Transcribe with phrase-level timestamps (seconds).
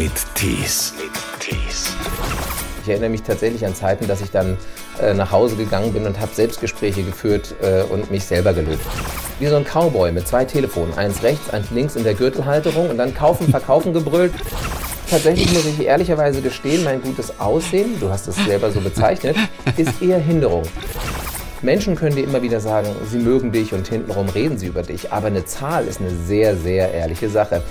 [0.00, 0.94] mit Tees.
[2.82, 4.56] Ich erinnere mich tatsächlich an Zeiten, dass ich dann
[4.98, 8.80] äh, nach Hause gegangen bin und habe Selbstgespräche geführt äh, und mich selber gelobt.
[9.40, 12.96] Wie so ein Cowboy mit zwei Telefonen, eins rechts, eins links in der Gürtelhalterung und
[12.96, 14.32] dann kaufen, verkaufen gebrüllt.
[15.10, 19.36] Tatsächlich muss ich ehrlicherweise gestehen, mein gutes Aussehen, du hast es selber so bezeichnet,
[19.76, 20.62] ist eher Hinderung.
[21.60, 25.12] Menschen können dir immer wieder sagen, sie mögen dich und hintenrum reden sie über dich,
[25.12, 27.62] aber eine Zahl ist eine sehr, sehr ehrliche Sache.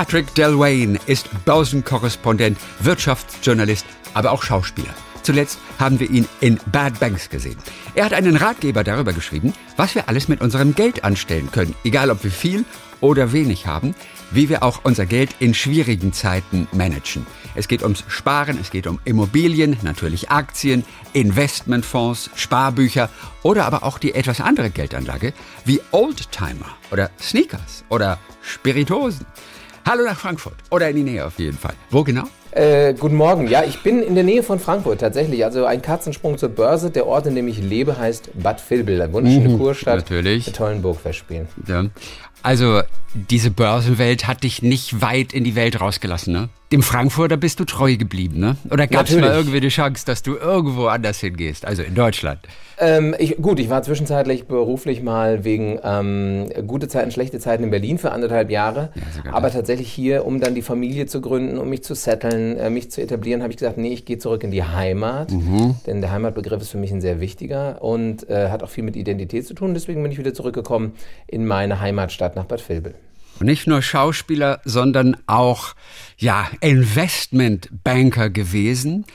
[0.00, 4.94] Patrick Delwayne ist Börsenkorrespondent, Wirtschaftsjournalist, aber auch Schauspieler.
[5.22, 7.58] Zuletzt haben wir ihn in Bad Banks gesehen.
[7.94, 12.10] Er hat einen Ratgeber darüber geschrieben, was wir alles mit unserem Geld anstellen können, egal
[12.10, 12.64] ob wir viel
[13.02, 13.94] oder wenig haben,
[14.30, 17.26] wie wir auch unser Geld in schwierigen Zeiten managen.
[17.54, 20.82] Es geht ums Sparen, es geht um Immobilien, natürlich Aktien,
[21.12, 23.10] Investmentfonds, Sparbücher
[23.42, 25.34] oder aber auch die etwas andere Geldanlage
[25.66, 29.26] wie Oldtimer oder Sneakers oder Spiritosen.
[29.86, 31.74] Hallo nach Frankfurt oder in die Nähe auf jeden Fall.
[31.90, 32.24] Wo genau?
[32.52, 33.46] Äh, guten Morgen.
[33.48, 35.44] Ja, ich bin in der Nähe von Frankfurt tatsächlich.
[35.44, 36.90] Also ein Katzensprung zur Börse.
[36.90, 39.00] Der Ort, in dem ich lebe, heißt Bad Vilbel.
[39.00, 39.96] Eine wunderschöne mhm, Kurstadt.
[39.96, 40.46] Natürlich.
[40.46, 41.48] Mit tollen Burgfestspielen.
[41.66, 41.84] Ja.
[42.42, 42.82] Also
[43.14, 46.48] diese Börsenwelt hat dich nicht weit in die Welt rausgelassen, ne?
[46.72, 48.56] Dem Frankfurter bist du treu geblieben, ne?
[48.70, 52.38] Oder gab es mal irgendwie die Chance, dass du irgendwo anders hingehst, also in Deutschland?
[52.78, 57.70] Ähm, ich, gut, ich war zwischenzeitlich beruflich mal wegen ähm, gute Zeiten, schlechte Zeiten in
[57.70, 58.90] Berlin für anderthalb Jahre.
[58.94, 62.70] Ja, aber tatsächlich hier, um dann die Familie zu gründen, um mich zu setteln, äh,
[62.70, 65.32] mich zu etablieren, habe ich gesagt, nee, ich gehe zurück in die Heimat.
[65.32, 65.74] Mhm.
[65.86, 68.94] Denn der Heimatbegriff ist für mich ein sehr wichtiger und äh, hat auch viel mit
[68.94, 69.74] Identität zu tun.
[69.74, 70.92] Deswegen bin ich wieder zurückgekommen
[71.26, 72.94] in meine Heimatstadt nach Bad Vilbel.
[73.40, 75.74] Nicht nur Schauspieler, sondern auch,
[76.18, 79.06] ja, Investmentbanker gewesen.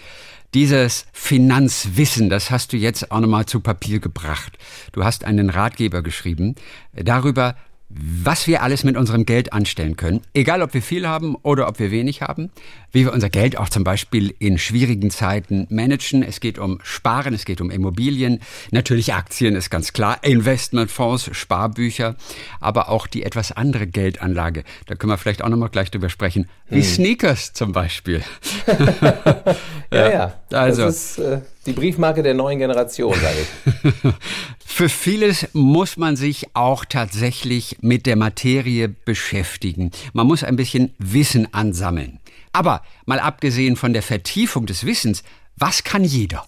[0.54, 4.58] Dieses Finanzwissen, das hast du jetzt auch nochmal zu Papier gebracht.
[4.94, 6.56] Du hast einen Ratgeber geschrieben
[6.94, 7.56] darüber,
[7.98, 11.80] was wir alles mit unserem Geld anstellen können, egal ob wir viel haben oder ob
[11.80, 12.52] wir wenig haben,
[12.92, 16.22] wie wir unser Geld auch zum Beispiel in schwierigen Zeiten managen.
[16.22, 18.42] Es geht um Sparen, es geht um Immobilien,
[18.72, 22.16] natürlich Aktien ist ganz klar, Investmentfonds, Sparbücher,
[22.60, 24.66] aber auch die etwas andere Geldanlage.
[24.88, 26.84] Da können wir vielleicht auch nochmal gleich drüber sprechen, wie hm.
[26.84, 28.24] Sneakers zum Beispiel.
[29.92, 30.84] ja, ja, also.
[30.84, 34.14] Das ist äh, die Briefmarke der neuen Generation, sage ich.
[34.66, 39.92] Für vieles muss man sich auch tatsächlich mit der Materie beschäftigen.
[40.14, 42.20] Man muss ein bisschen Wissen ansammeln.
[42.52, 45.24] Aber mal abgesehen von der Vertiefung des Wissens,
[45.58, 46.46] was kann jeder?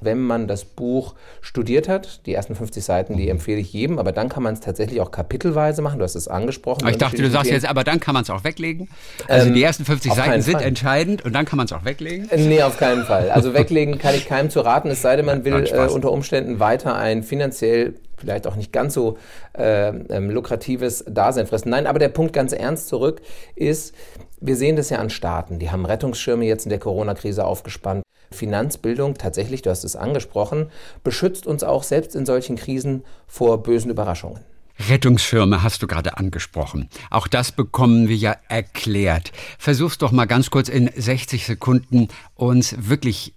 [0.00, 2.26] Wenn man das Buch studiert hat.
[2.26, 5.10] Die ersten 50 Seiten, die empfehle ich jedem, aber dann kann man es tatsächlich auch
[5.10, 5.98] kapitelweise machen.
[5.98, 6.86] Du hast es angesprochen.
[6.88, 8.88] ich dachte, du sagst jetzt, aber dann kann man es auch weglegen.
[9.28, 10.64] Also ähm, die ersten 50 Seiten sind Fall.
[10.64, 12.28] entscheidend und dann kann man es auch weglegen.
[12.30, 13.30] Äh, nee, auf keinen Fall.
[13.30, 16.60] Also weglegen kann ich keinem zu raten, es sei denn, man will äh, unter Umständen
[16.60, 19.18] weiter ein finanziell vielleicht auch nicht ganz so
[19.56, 21.70] äh, ähm, lukratives Dasein fressen.
[21.70, 23.20] Nein, aber der Punkt ganz ernst zurück
[23.54, 23.94] ist,
[24.40, 25.58] wir sehen das ja an Staaten.
[25.58, 28.02] Die haben Rettungsschirme jetzt in der Corona-Krise aufgespannt.
[28.30, 30.70] Finanzbildung, tatsächlich, du hast es angesprochen,
[31.04, 34.40] beschützt uns auch selbst in solchen Krisen vor bösen Überraschungen.
[34.78, 36.90] Rettungsschirme hast du gerade angesprochen.
[37.10, 39.32] Auch das bekommen wir ja erklärt.
[39.58, 43.34] Versuch's doch mal ganz kurz in 60 Sekunden uns wirklich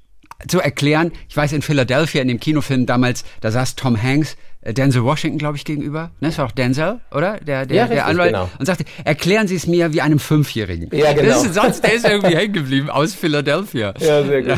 [0.48, 1.12] zu erklären.
[1.28, 5.56] Ich weiß, in Philadelphia, in dem Kinofilm damals, da saß Tom Hanks Denzel Washington, glaube
[5.56, 6.12] ich, gegenüber.
[6.20, 7.38] Ne, das war auch Denzel, oder?
[7.40, 8.34] Der, der, ja, richtig, der Anwalt.
[8.34, 8.50] Genau.
[8.60, 10.90] Und sagte, erklären Sie es mir wie einem Fünfjährigen.
[10.92, 11.30] Ja, genau.
[11.30, 13.94] Das ist Satz, der ist irgendwie hängen geblieben aus Philadelphia.
[14.00, 14.58] Ja, sehr gut.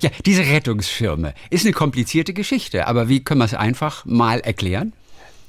[0.00, 4.92] Ja, diese Rettungsschirme ist eine komplizierte Geschichte, aber wie können wir es einfach mal erklären?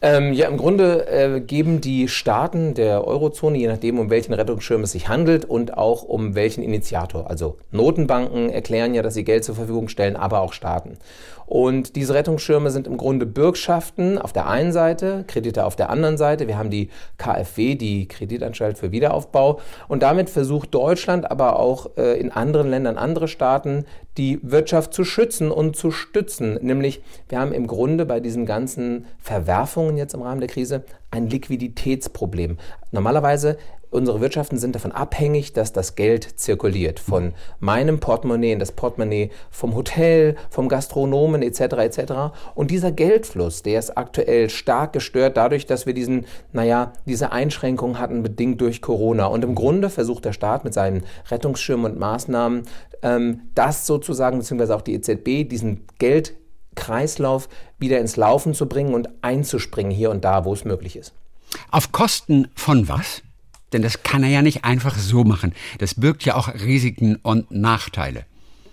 [0.01, 4.83] Ähm, ja, im Grunde äh, geben die Staaten der Eurozone, je nachdem, um welchen Rettungsschirm
[4.83, 7.29] es sich handelt und auch um welchen Initiator.
[7.29, 10.97] Also Notenbanken erklären ja, dass sie Geld zur Verfügung stellen, aber auch Staaten.
[11.49, 16.15] Und diese Rettungsschirme sind im Grunde Bürgschaften auf der einen Seite, Kredite auf der anderen
[16.15, 16.47] Seite.
[16.47, 19.59] Wir haben die KfW, die Kreditanstalt für Wiederaufbau.
[19.87, 25.03] Und damit versucht Deutschland, aber auch äh, in anderen Ländern, andere Staaten, die Wirtschaft zu
[25.03, 26.59] schützen und zu stützen.
[26.61, 31.27] Nämlich, wir haben im Grunde bei diesen ganzen Verwerfungen jetzt im Rahmen der Krise ein
[31.31, 32.59] Liquiditätsproblem.
[32.91, 33.57] Normalerweise
[33.91, 36.99] unsere Wirtschaften sind davon abhängig, dass das Geld zirkuliert.
[36.99, 41.59] Von meinem Portemonnaie in das Portemonnaie vom Hotel, vom Gastronomen etc.
[41.59, 42.13] etc.
[42.55, 47.99] Und dieser Geldfluss, der ist aktuell stark gestört dadurch, dass wir diesen, naja, diese Einschränkungen
[47.99, 49.25] hatten bedingt durch Corona.
[49.25, 52.63] Und im Grunde versucht der Staat mit seinen Rettungsschirmen und Maßnahmen,
[53.01, 57.49] ähm, das sozusagen, beziehungsweise auch die EZB, diesen Geldkreislauf
[57.79, 61.13] wieder ins Laufen zu bringen und einzuspringen hier und da, wo es möglich ist.
[61.71, 63.23] Auf Kosten von was?
[63.73, 65.53] Denn das kann er ja nicht einfach so machen.
[65.77, 68.25] Das birgt ja auch Risiken und Nachteile.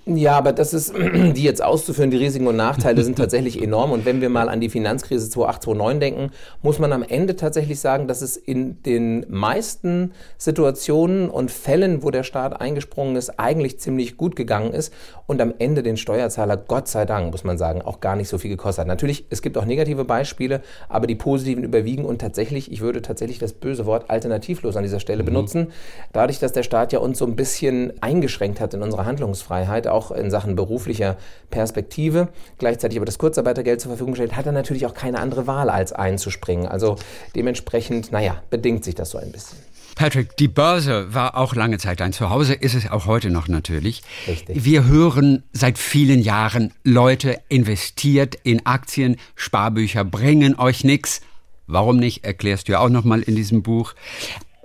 [0.09, 0.95] Ja, aber das ist,
[1.35, 3.91] die jetzt auszuführen, die Risiken und Nachteile sind tatsächlich enorm.
[3.91, 6.31] Und wenn wir mal an die Finanzkrise 2008, 2009 denken,
[6.63, 12.13] muss man am Ende tatsächlich sagen, dass es in den meisten Situationen und Fällen, wo
[12.13, 14.93] der Staat eingesprungen ist, eigentlich ziemlich gut gegangen ist
[15.27, 18.39] und am Ende den Steuerzahler, Gott sei Dank, muss man sagen, auch gar nicht so
[18.39, 18.87] viel gekostet hat.
[18.87, 23.41] Natürlich, es gibt auch negative Beispiele, aber die positiven überwiegen und tatsächlich, ich würde tatsächlich
[23.41, 25.27] das böse Wort alternativlos an dieser Stelle mhm.
[25.27, 25.73] benutzen.
[26.13, 30.11] Dadurch, dass der Staat ja uns so ein bisschen eingeschränkt hat in unserer Handlungsfreiheit, auch
[30.11, 31.17] in Sachen beruflicher
[31.51, 32.29] Perspektive,
[32.59, 35.93] gleichzeitig aber das Kurzarbeitergeld zur Verfügung stellt, hat er natürlich auch keine andere Wahl, als
[35.93, 36.67] einzuspringen.
[36.67, 36.97] Also
[37.35, 39.59] dementsprechend, naja, bedingt sich das so ein bisschen.
[39.95, 44.03] Patrick, die Börse war auch lange Zeit dein Zuhause, ist es auch heute noch natürlich.
[44.29, 44.63] Richtig.
[44.63, 51.23] Wir hören seit vielen Jahren, Leute investiert in Aktien, Sparbücher bringen euch nichts.
[51.67, 53.95] Warum nicht, erklärst du ja auch nochmal in diesem Buch.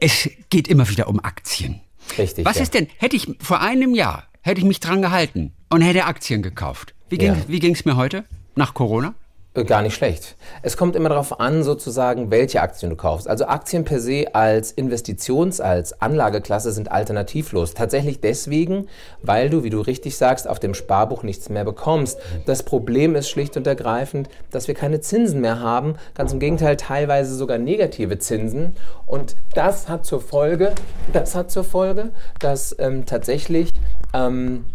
[0.02, 1.80] Es geht immer wieder um Aktien.
[2.18, 2.44] Richtig.
[2.44, 2.64] Was ja.
[2.64, 6.42] ist denn, hätte ich vor einem Jahr hätte ich mich dran gehalten und hätte Aktien
[6.42, 6.94] gekauft.
[7.10, 7.72] Wie ging ja.
[7.72, 8.24] es mir heute
[8.56, 9.14] nach Corona?
[9.54, 10.38] Äh, gar nicht schlecht.
[10.62, 13.28] Es kommt immer darauf an, sozusagen, welche Aktien du kaufst.
[13.28, 17.74] Also Aktien per se als Investitions-, als Anlageklasse sind alternativlos.
[17.74, 18.88] Tatsächlich deswegen,
[19.22, 22.18] weil du, wie du richtig sagst, auf dem Sparbuch nichts mehr bekommst.
[22.46, 25.96] Das Problem ist schlicht und ergreifend, dass wir keine Zinsen mehr haben.
[26.14, 28.78] Ganz im Gegenteil, teilweise sogar negative Zinsen.
[29.06, 30.74] Und das hat zur Folge,
[31.12, 33.74] das hat zur Folge, dass ähm, tatsächlich
[34.14, 34.66] ähm,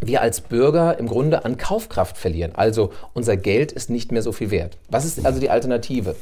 [0.00, 2.52] wir als Bürger im Grunde an Kaufkraft verlieren.
[2.54, 4.76] Also unser Geld ist nicht mehr so viel wert.
[4.90, 6.16] Was ist also die Alternative?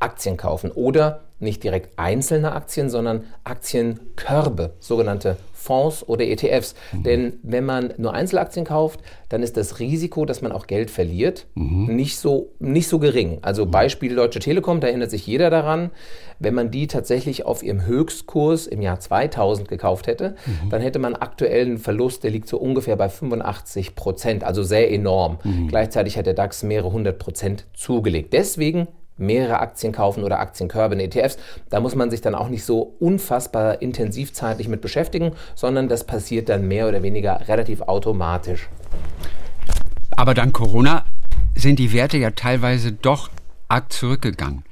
[0.00, 6.74] Aktien kaufen oder nicht direkt einzelne Aktien, sondern Aktienkörbe, sogenannte Fonds oder ETFs.
[6.92, 7.02] Mhm.
[7.02, 11.46] Denn wenn man nur Einzelaktien kauft, dann ist das Risiko, dass man auch Geld verliert,
[11.54, 11.94] mhm.
[11.94, 13.38] nicht, so, nicht so gering.
[13.42, 13.70] Also mhm.
[13.70, 15.90] Beispiel Deutsche Telekom, da erinnert sich jeder daran.
[16.38, 20.70] Wenn man die tatsächlich auf ihrem Höchstkurs im Jahr 2000 gekauft hätte, mhm.
[20.70, 24.90] dann hätte man aktuell einen Verlust, der liegt so ungefähr bei 85 Prozent, also sehr
[24.90, 25.38] enorm.
[25.44, 25.68] Mhm.
[25.68, 28.32] Gleichzeitig hat der DAX mehrere hundert Prozent zugelegt.
[28.32, 28.88] Deswegen
[29.18, 31.36] mehrere Aktien kaufen oder Aktienkörbe in ETFs.
[31.68, 36.04] Da muss man sich dann auch nicht so unfassbar intensiv zeitlich mit beschäftigen, sondern das
[36.04, 38.68] passiert dann mehr oder weniger relativ automatisch.
[40.16, 41.04] Aber dank Corona
[41.54, 43.30] sind die Werte ja teilweise doch
[43.68, 44.64] arg zurückgegangen.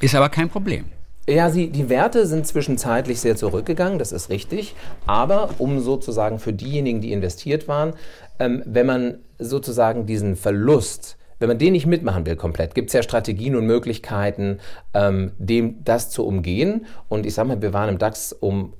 [0.00, 0.86] Ist aber kein Problem.
[1.28, 4.74] Ja, sie, die Werte sind zwischenzeitlich sehr zurückgegangen, das ist richtig.
[5.06, 7.92] Aber um sozusagen für diejenigen, die investiert waren,
[8.38, 12.92] ähm, wenn man sozusagen diesen Verlust wenn man den nicht mitmachen will komplett, gibt es
[12.92, 14.60] ja Strategien und Möglichkeiten,
[14.94, 16.86] ähm, dem das zu umgehen.
[17.08, 18.74] Und ich sage mal, wir waren im DAX um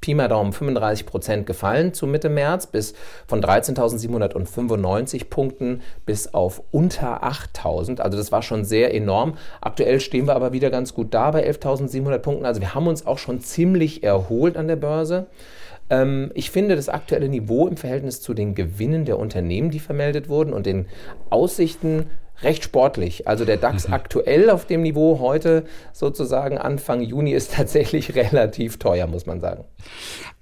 [0.00, 2.94] Pi mal Daumen 35 Prozent gefallen zu Mitte März, bis
[3.26, 8.00] von 13.795 Punkten bis auf unter 8.000.
[8.00, 9.36] Also das war schon sehr enorm.
[9.60, 12.46] Aktuell stehen wir aber wieder ganz gut da bei 11.700 Punkten.
[12.46, 15.26] Also wir haben uns auch schon ziemlich erholt an der Börse.
[15.90, 20.28] Ähm, ich finde das aktuelle Niveau im Verhältnis zu den Gewinnen der Unternehmen, die vermeldet
[20.28, 20.86] wurden und den
[21.28, 22.06] Aussichten
[22.42, 23.28] recht sportlich.
[23.28, 23.94] Also der DAX mhm.
[23.94, 29.64] aktuell auf dem Niveau heute sozusagen Anfang Juni ist tatsächlich relativ teuer, muss man sagen.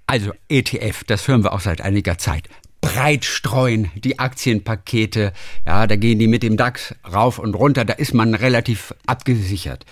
[0.07, 2.45] Also ETF, das hören wir auch seit einiger Zeit
[2.81, 5.33] breit streuen, die Aktienpakete.
[5.67, 9.85] Ja, da gehen die mit dem DAX rauf und runter, da ist man relativ abgesichert.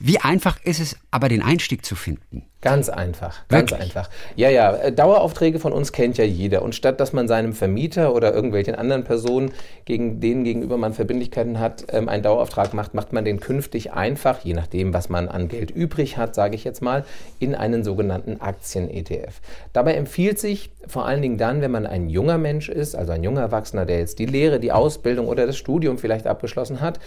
[0.00, 2.44] Wie einfach ist es aber, den Einstieg zu finden?
[2.62, 3.96] Ganz einfach, ganz Wirklich?
[3.96, 4.08] einfach.
[4.36, 6.62] Ja, ja, äh, Daueraufträge von uns kennt ja jeder.
[6.62, 9.50] Und statt dass man seinem Vermieter oder irgendwelchen anderen Personen,
[9.84, 14.44] gegen denen gegenüber man Verbindlichkeiten hat, ähm, einen Dauerauftrag macht, macht man den künftig einfach,
[14.44, 17.04] je nachdem, was man an Geld übrig hat, sage ich jetzt mal,
[17.40, 19.40] in einen sogenannten Aktien-ETF.
[19.72, 23.24] Dabei empfiehlt sich vor allen Dingen dann, wenn man ein junger Mensch ist, also ein
[23.24, 27.00] junger Erwachsener, der jetzt die Lehre, die Ausbildung oder das Studium vielleicht abgeschlossen hat,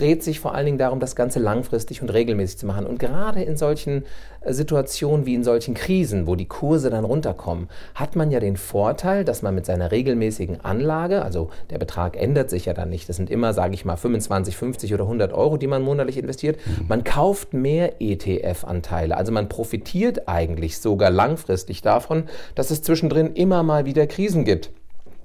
[0.00, 2.86] rät sich vor allen Dingen darum, das Ganze langfristig und regelmäßig zu machen.
[2.86, 4.04] Und gerade in solchen
[4.46, 9.24] Situationen wie in solchen Krisen, wo die Kurse dann runterkommen, hat man ja den Vorteil,
[9.24, 13.16] dass man mit seiner regelmäßigen Anlage, also der Betrag ändert sich ja dann nicht, das
[13.16, 16.86] sind immer, sage ich mal, 25, 50 oder 100 Euro, die man monatlich investiert, mhm.
[16.88, 19.16] man kauft mehr ETF-Anteile.
[19.16, 24.70] Also man profitiert eigentlich sogar langfristig davon, dass es zwischendrin immer mal wieder Krisen gibt.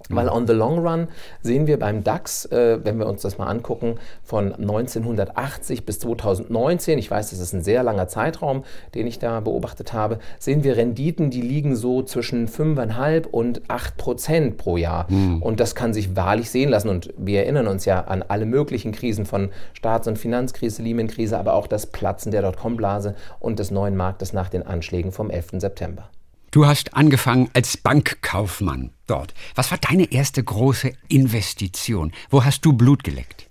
[0.09, 1.07] Weil on the long run
[1.41, 6.97] sehen wir beim DAX, äh, wenn wir uns das mal angucken, von 1980 bis 2019,
[6.97, 8.63] ich weiß, das ist ein sehr langer Zeitraum,
[8.95, 13.97] den ich da beobachtet habe, sehen wir Renditen, die liegen so zwischen 5,5 und 8
[13.97, 15.07] Prozent pro Jahr.
[15.09, 15.41] Mhm.
[15.41, 16.89] Und das kann sich wahrlich sehen lassen.
[16.89, 21.53] Und wir erinnern uns ja an alle möglichen Krisen von Staats- und Finanzkrise, Lehman-Krise, aber
[21.53, 25.59] auch das Platzen der Dotcom-Blase und des neuen Marktes nach den Anschlägen vom 11.
[25.59, 26.09] September.
[26.57, 29.35] Du hast angefangen als Bankkaufmann dort.
[29.53, 32.11] Was war deine erste große Investition?
[32.31, 33.47] Wo hast du Blut geleckt?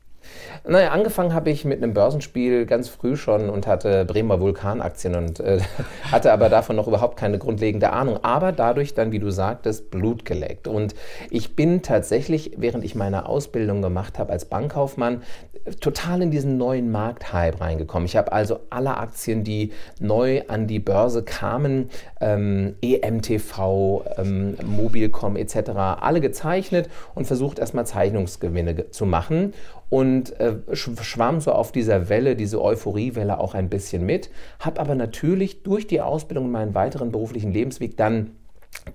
[0.69, 5.39] Naja, angefangen habe ich mit einem Börsenspiel ganz früh schon und hatte Bremer Vulkanaktien und
[5.39, 5.61] äh,
[6.11, 8.19] hatte aber davon noch überhaupt keine grundlegende Ahnung.
[8.25, 10.67] Aber dadurch dann, wie du sagtest, Blut geleckt.
[10.67, 10.97] Und
[11.31, 15.23] ich bin tatsächlich, während ich meine Ausbildung gemacht habe als Bankkaufmann,
[15.81, 18.07] total in diesen neuen Markthype reingekommen.
[18.07, 25.37] Ich habe also alle Aktien, die neu an die Börse kamen, ähm, EMTV, ähm, Mobilcom
[25.37, 25.71] etc.,
[26.01, 29.53] alle gezeichnet und versucht erstmal Zeichnungsgewinne zu machen
[29.89, 34.95] und äh, schwamm so auf dieser Welle, diese Euphoriewelle auch ein bisschen mit, habe aber
[34.95, 38.33] natürlich durch die Ausbildung in meinen weiteren beruflichen Lebensweg dann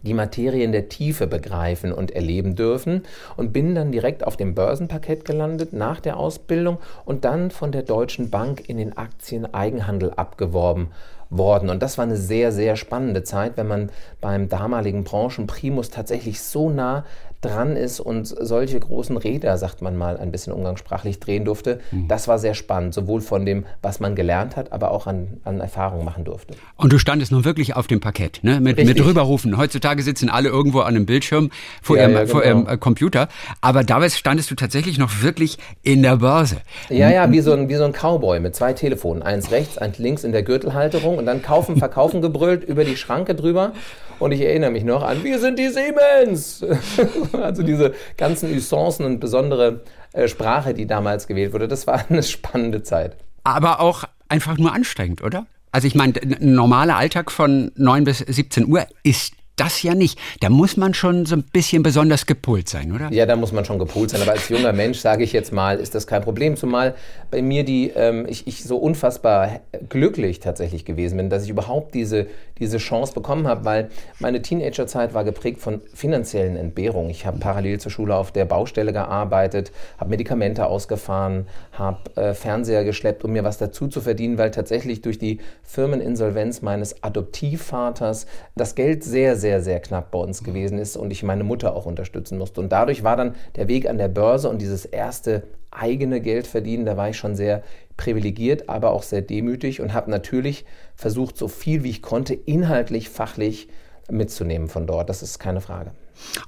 [0.04, 3.04] die Materie in der Tiefe begreifen und erleben dürfen
[3.38, 7.84] und bin dann direkt auf dem Börsenparkett gelandet nach der Ausbildung und dann von der
[7.84, 10.92] Deutschen Bank in den Aktien-Eigenhandel abgeworben
[11.30, 11.70] worden.
[11.70, 16.70] Und das war eine sehr, sehr spannende Zeit, wenn man beim damaligen Branchenprimus tatsächlich so
[16.70, 17.06] nah
[17.42, 21.80] dran ist und solche großen Räder, sagt man mal ein bisschen umgangssprachlich, drehen durfte.
[21.92, 22.08] Mhm.
[22.08, 25.60] Das war sehr spannend, sowohl von dem, was man gelernt hat, aber auch an, an
[25.60, 26.54] Erfahrungen machen durfte.
[26.76, 28.60] Und du standest nun wirklich auf dem Parkett, ne?
[28.60, 29.58] mit, mit rüberrufen.
[29.58, 31.50] Heutzutage sitzen alle irgendwo an einem Bildschirm
[31.82, 32.32] vor, ja, ihrem, ja, genau.
[32.32, 33.28] vor ihrem äh, Computer,
[33.60, 36.58] aber damals standest du tatsächlich noch wirklich in der Börse.
[36.90, 39.98] Ja, ja, wie so ein, wie so ein Cowboy mit zwei Telefonen, eins rechts, eins
[39.98, 43.74] links in der Gürtelhalterung und dann kaufen, verkaufen gebrüllt über die Schranke drüber.
[44.22, 46.64] Und ich erinnere mich noch an, wir sind die Siemens.
[47.34, 49.82] also diese ganzen Usancen und besondere
[50.14, 53.18] äh, Sprache, die damals gewählt wurde, das war eine spannende Zeit.
[53.44, 55.48] Aber auch einfach nur anstrengend, oder?
[55.72, 60.20] Also ich meine, ein normaler Alltag von 9 bis 17 Uhr ist das ja nicht.
[60.40, 63.12] Da muss man schon so ein bisschen besonders gepolt sein, oder?
[63.12, 64.22] Ja, da muss man schon gepolt sein.
[64.22, 66.56] Aber als junger Mensch, sage ich jetzt mal, ist das kein Problem.
[66.56, 66.96] Zumal
[67.30, 71.94] bei mir die, ähm, ich, ich so unfassbar glücklich tatsächlich gewesen bin, dass ich überhaupt
[71.94, 72.28] diese,
[72.60, 73.90] diese Chance bekommen habe, weil
[74.20, 77.10] meine Teenagerzeit war geprägt von finanziellen Entbehrungen.
[77.10, 82.84] Ich habe parallel zur Schule auf der Baustelle gearbeitet, habe Medikamente ausgefahren, habe äh, Fernseher
[82.84, 88.76] geschleppt, um mir was dazu zu verdienen, weil tatsächlich durch die Firmeninsolvenz meines Adoptivvaters das
[88.76, 92.38] Geld sehr, sehr, sehr knapp bei uns gewesen ist und ich meine Mutter auch unterstützen
[92.38, 92.62] musste.
[92.62, 96.86] Und dadurch war dann der Weg an der Börse und dieses erste eigene Geld verdienen,
[96.86, 97.64] da war ich schon sehr
[97.98, 100.66] privilegiert, aber auch sehr demütig und habe natürlich
[100.96, 103.68] versucht, so viel wie ich konnte, inhaltlich, fachlich
[104.10, 105.10] mitzunehmen von dort.
[105.10, 105.92] Das ist keine Frage.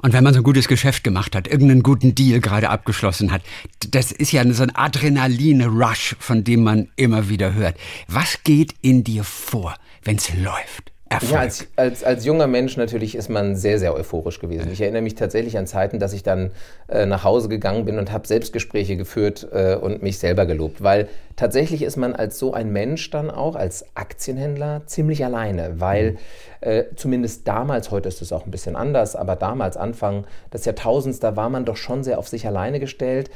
[0.01, 3.41] Und wenn man so ein gutes Geschäft gemacht hat, irgendeinen guten Deal gerade abgeschlossen hat,
[3.89, 7.75] das ist ja so ein Adrenalin-Rush, von dem man immer wieder hört.
[8.07, 10.92] Was geht in dir vor, wenn es läuft?
[11.13, 11.31] Erfolg.
[11.31, 14.71] Ja, als, als, als junger Mensch natürlich ist man sehr, sehr euphorisch gewesen.
[14.71, 16.51] Ich erinnere mich tatsächlich an Zeiten, dass ich dann
[16.87, 21.07] äh, nach Hause gegangen bin und habe Selbstgespräche geführt äh, und mich selber gelobt, weil
[21.35, 26.17] tatsächlich ist man als so ein Mensch dann auch, als Aktienhändler, ziemlich alleine, weil mhm.
[26.61, 31.19] äh, zumindest damals, heute ist es auch ein bisschen anders, aber damals, Anfang des Jahrtausends,
[31.19, 33.29] da war man doch schon sehr auf sich alleine gestellt.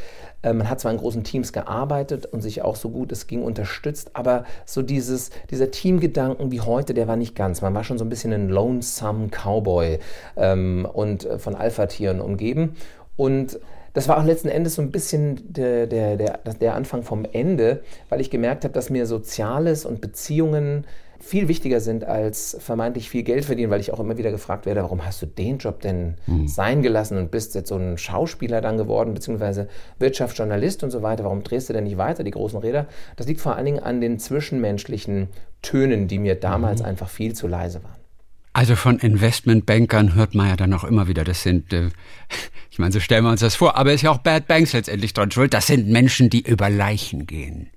[0.43, 3.43] Äh, man hat zwar in großen Teams gearbeitet und sich auch so gut es ging
[3.43, 7.61] unterstützt, aber so dieses, dieser Teamgedanken wie heute, der war nicht ganz.
[7.61, 9.99] Man war schon so ein bisschen ein Lonesome Cowboy
[10.35, 12.75] ähm, und äh, von Alpha-Tieren umgeben.
[13.15, 13.59] Und
[13.97, 17.81] das war auch letzten Endes so ein bisschen der, der, der, der Anfang vom Ende,
[18.09, 20.85] weil ich gemerkt habe, dass mir Soziales und Beziehungen
[21.19, 24.83] viel wichtiger sind als vermeintlich viel Geld verdienen, weil ich auch immer wieder gefragt werde,
[24.83, 26.47] warum hast du den Job denn mhm.
[26.47, 31.23] sein gelassen und bist jetzt so ein Schauspieler dann geworden, beziehungsweise Wirtschaftsjournalist und so weiter,
[31.23, 32.85] warum drehst du denn nicht weiter, die großen Räder?
[33.15, 35.29] Das liegt vor allen Dingen an den zwischenmenschlichen
[35.63, 36.89] Tönen, die mir damals mhm.
[36.89, 38.06] einfach viel zu leise waren.
[38.57, 41.89] Also von Investmentbankern hört man ja dann auch immer wieder, das sind, äh,
[42.71, 45.13] ich meine, so stellen wir uns das vor, aber ist ja auch Bad Banks letztendlich
[45.13, 47.69] dran schuld, das sind Menschen, die über Leichen gehen.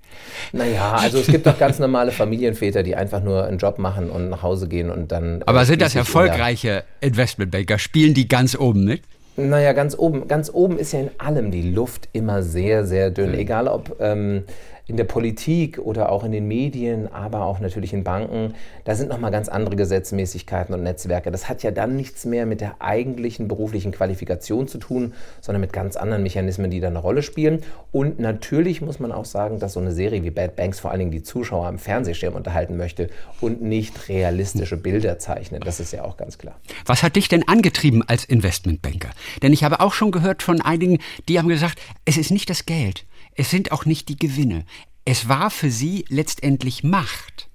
[0.53, 4.31] Naja, also es gibt doch ganz normale Familienväter, die einfach nur einen Job machen und
[4.31, 5.43] nach Hause gehen und dann.
[5.45, 7.77] Aber äh, sind das erfolgreiche Investmentbanker?
[7.77, 9.03] Spielen die ganz oben mit?
[9.37, 10.27] Naja, ganz oben.
[10.27, 13.33] Ganz oben ist ja in allem die Luft immer sehr, sehr dünn.
[13.33, 13.37] Mhm.
[13.37, 14.45] Egal ob ähm,
[14.91, 19.07] in der Politik oder auch in den Medien, aber auch natürlich in Banken, da sind
[19.07, 21.31] nochmal ganz andere Gesetzmäßigkeiten und Netzwerke.
[21.31, 25.71] Das hat ja dann nichts mehr mit der eigentlichen beruflichen Qualifikation zu tun, sondern mit
[25.71, 27.61] ganz anderen Mechanismen, die da eine Rolle spielen.
[27.93, 30.99] Und natürlich muss man auch sagen, dass so eine Serie wie Bad Banks vor allen
[30.99, 35.65] Dingen die Zuschauer am Fernsehschirm unterhalten möchte und nicht realistische Bilder zeichnet.
[35.65, 36.59] Das ist ja auch ganz klar.
[36.85, 39.11] Was hat dich denn angetrieben als Investmentbanker?
[39.41, 40.97] Denn ich habe auch schon gehört von einigen,
[41.29, 43.05] die haben gesagt, es ist nicht das Geld.
[43.35, 44.65] Es sind auch nicht die Gewinne.
[45.05, 47.49] Es war für sie letztendlich Macht.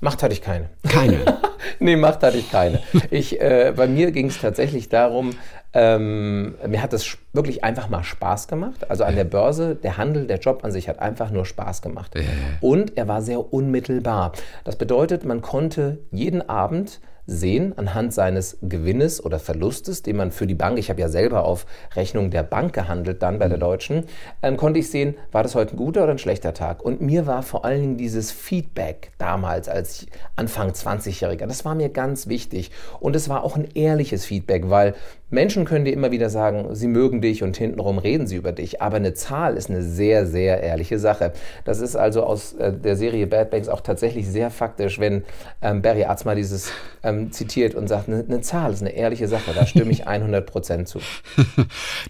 [0.00, 0.68] Macht hatte ich keine.
[0.88, 1.38] Keine.
[1.80, 2.82] nee, Macht hatte ich keine.
[3.10, 5.30] Ich, äh, bei mir ging es tatsächlich darum,
[5.72, 8.90] ähm, mir hat es wirklich einfach mal Spaß gemacht.
[8.90, 12.14] Also an der Börse, der Handel, der Job an sich hat einfach nur Spaß gemacht.
[12.60, 14.32] Und er war sehr unmittelbar.
[14.64, 20.46] Das bedeutet, man konnte jeden Abend sehen anhand seines Gewinnes oder Verlustes, den man für
[20.46, 24.04] die Bank, ich habe ja selber auf Rechnung der Bank gehandelt, dann bei der Deutschen,
[24.42, 26.82] ähm, konnte ich sehen, war das heute ein guter oder ein schlechter Tag.
[26.82, 30.06] Und mir war vor allen Dingen dieses Feedback damals als
[30.36, 32.70] Anfang 20-Jähriger, das war mir ganz wichtig.
[33.00, 34.94] Und es war auch ein ehrliches Feedback, weil
[35.28, 38.80] Menschen können dir immer wieder sagen, sie mögen dich und hintenrum reden sie über dich,
[38.80, 41.32] aber eine Zahl ist eine sehr, sehr ehrliche Sache.
[41.64, 45.24] Das ist also aus äh, der Serie Bad Banks auch tatsächlich sehr faktisch, wenn
[45.62, 46.70] ähm, Barry Arzma dieses
[47.02, 50.46] ähm, zitiert und sagt, eine, eine, Zahl ist eine ehrliche Sache, da stimme ich 100
[50.46, 51.00] Prozent zu.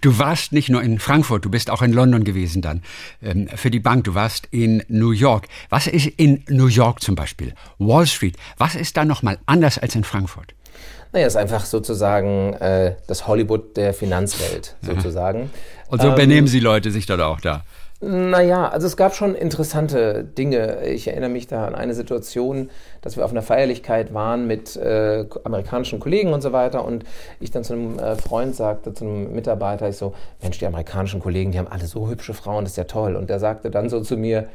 [0.01, 2.83] Du warst nicht nur in Frankfurt, du bist auch in London gewesen dann
[3.21, 5.47] ähm, für die Bank, du warst in New York.
[5.69, 7.53] Was ist in New York zum Beispiel?
[7.79, 10.53] Wall Street, was ist da nochmal anders als in Frankfurt?
[11.13, 15.49] Naja, ist einfach sozusagen äh, das Hollywood der Finanzwelt, sozusagen.
[15.89, 17.63] Und so ähm, benehmen Sie Leute sich dort auch da?
[17.99, 20.85] Naja, also es gab schon interessante Dinge.
[20.85, 22.69] Ich erinnere mich da an eine Situation,
[23.01, 27.05] dass wir auf einer Feierlichkeit waren mit äh, amerikanischen Kollegen und so weiter und
[27.39, 31.19] ich dann zu einem äh, Freund sagte, zu einem Mitarbeiter, ich so, Mensch, die amerikanischen
[31.19, 33.15] Kollegen, die haben alle so hübsche Frauen, das ist ja toll.
[33.15, 34.47] Und der sagte dann so zu mir,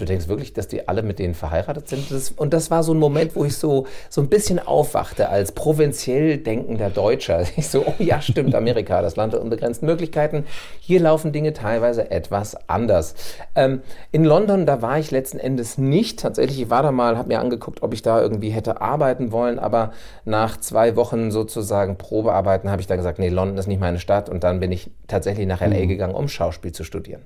[0.00, 2.10] Du denkst wirklich, dass die alle mit denen verheiratet sind?
[2.10, 5.52] Das, und das war so ein Moment, wo ich so, so ein bisschen aufwachte als
[5.52, 7.44] provinziell denkender Deutscher.
[7.56, 10.46] Ich so, oh ja, stimmt, Amerika, das Land der unbegrenzten Möglichkeiten.
[10.78, 13.14] Hier laufen Dinge teilweise etwas anders.
[13.54, 16.20] Ähm, in London, da war ich letzten Endes nicht.
[16.20, 19.58] Tatsächlich, ich war da mal, habe mir angeguckt, ob ich da irgendwie hätte arbeiten wollen,
[19.58, 19.92] aber
[20.24, 24.30] nach zwei Wochen sozusagen Probearbeiten habe ich dann gesagt, nee, London ist nicht meine Stadt.
[24.30, 25.88] Und dann bin ich tatsächlich nach LA mhm.
[25.88, 27.22] gegangen, um Schauspiel zu studieren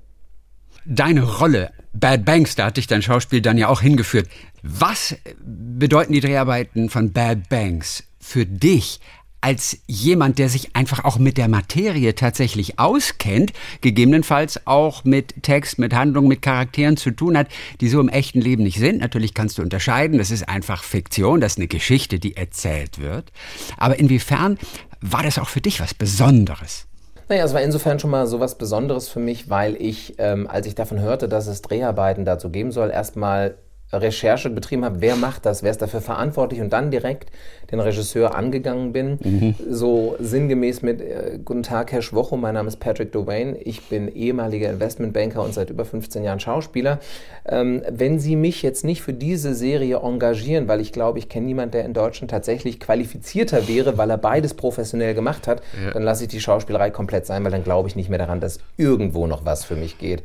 [0.85, 4.29] deine Rolle, Bad Banks, da hat dich dein Schauspiel dann ja auch hingeführt.
[4.62, 9.00] Was bedeuten die Dreharbeiten von Bad Banks für dich
[9.45, 15.79] als jemand, der sich einfach auch mit der Materie tatsächlich auskennt, gegebenenfalls auch mit Text,
[15.79, 17.49] mit Handlung, mit Charakteren zu tun hat,
[17.83, 19.00] die so im echten Leben nicht sind.
[19.00, 23.33] Natürlich kannst du unterscheiden, das ist einfach Fiktion, das ist eine Geschichte, die erzählt wird.
[23.76, 24.59] Aber inwiefern
[25.03, 26.87] war das auch für dich was Besonderes?
[27.28, 30.66] Naja, es war insofern schon mal so was Besonderes für mich, weil ich, ähm, als
[30.66, 33.57] ich davon hörte, dass es Dreharbeiten dazu geben soll, erstmal
[33.93, 37.31] Recherche betrieben habe, wer macht das, wer ist dafür verantwortlich und dann direkt
[37.71, 39.18] den Regisseur angegangen bin.
[39.23, 39.54] Mhm.
[39.68, 44.09] So sinngemäß mit äh, Guten Tag, Herr Schwocho, mein Name ist Patrick Dowain, ich bin
[44.09, 47.00] ehemaliger Investmentbanker und seit über 15 Jahren Schauspieler.
[47.47, 51.47] Ähm, wenn Sie mich jetzt nicht für diese Serie engagieren, weil ich glaube, ich kenne
[51.47, 55.92] niemanden, der in Deutschland tatsächlich qualifizierter wäre, weil er beides professionell gemacht hat, ja.
[55.92, 58.59] dann lasse ich die Schauspielerei komplett sein, weil dann glaube ich nicht mehr daran, dass
[58.77, 60.22] irgendwo noch was für mich geht.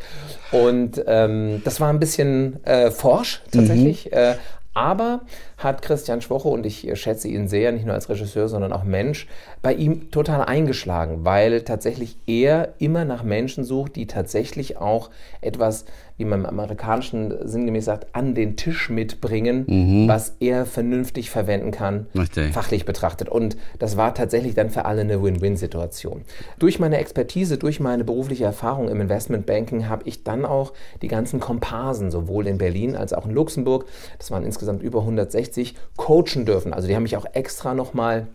[0.51, 4.05] Und ähm, das war ein bisschen äh, forsch tatsächlich.
[4.05, 4.17] Mhm.
[4.17, 4.35] Äh,
[4.73, 5.21] aber
[5.57, 9.27] hat Christian Schwoche, und ich schätze ihn sehr, nicht nur als Regisseur, sondern auch Mensch,
[9.61, 15.09] bei ihm total eingeschlagen, weil tatsächlich er immer nach Menschen sucht, die tatsächlich auch
[15.41, 15.85] etwas,
[16.19, 20.07] wie man im amerikanischen sinngemäß sagt, an den Tisch mitbringen, mhm.
[20.09, 22.53] was er vernünftig verwenden kann, Richtig.
[22.53, 23.29] fachlich betrachtet.
[23.29, 26.23] Und das war tatsächlich dann für alle eine Win-Win-Situation.
[26.59, 31.39] Durch meine Expertise, durch meine berufliche Erfahrung im Investmentbanking habe ich dann auch die ganzen
[31.39, 33.85] Komparsen, sowohl in Berlin als auch in Luxemburg,
[34.17, 36.73] das waren insgesamt über 160, coachen dürfen.
[36.73, 38.27] Also die haben mich auch extra nochmal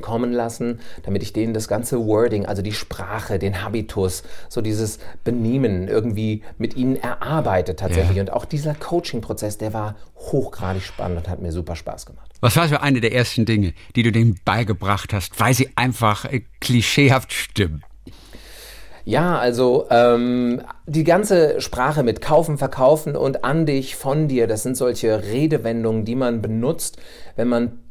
[0.00, 4.98] kommen lassen, damit ich denen das ganze Wording, also die Sprache, den Habitus, so dieses
[5.22, 8.16] Benehmen irgendwie mit ihnen erarbeitet tatsächlich.
[8.16, 8.22] Ja.
[8.22, 12.30] Und auch dieser Coaching-Prozess, der war hochgradig spannend und hat mir super Spaß gemacht.
[12.40, 16.24] Was war so eine der ersten Dinge, die du denen beigebracht hast, weil sie einfach
[16.24, 17.82] äh, klischeehaft stimmen?
[19.06, 24.62] Ja, also ähm, die ganze Sprache mit kaufen, verkaufen und an dich, von dir, das
[24.62, 26.96] sind solche Redewendungen, die man benutzt,
[27.36, 27.83] wenn man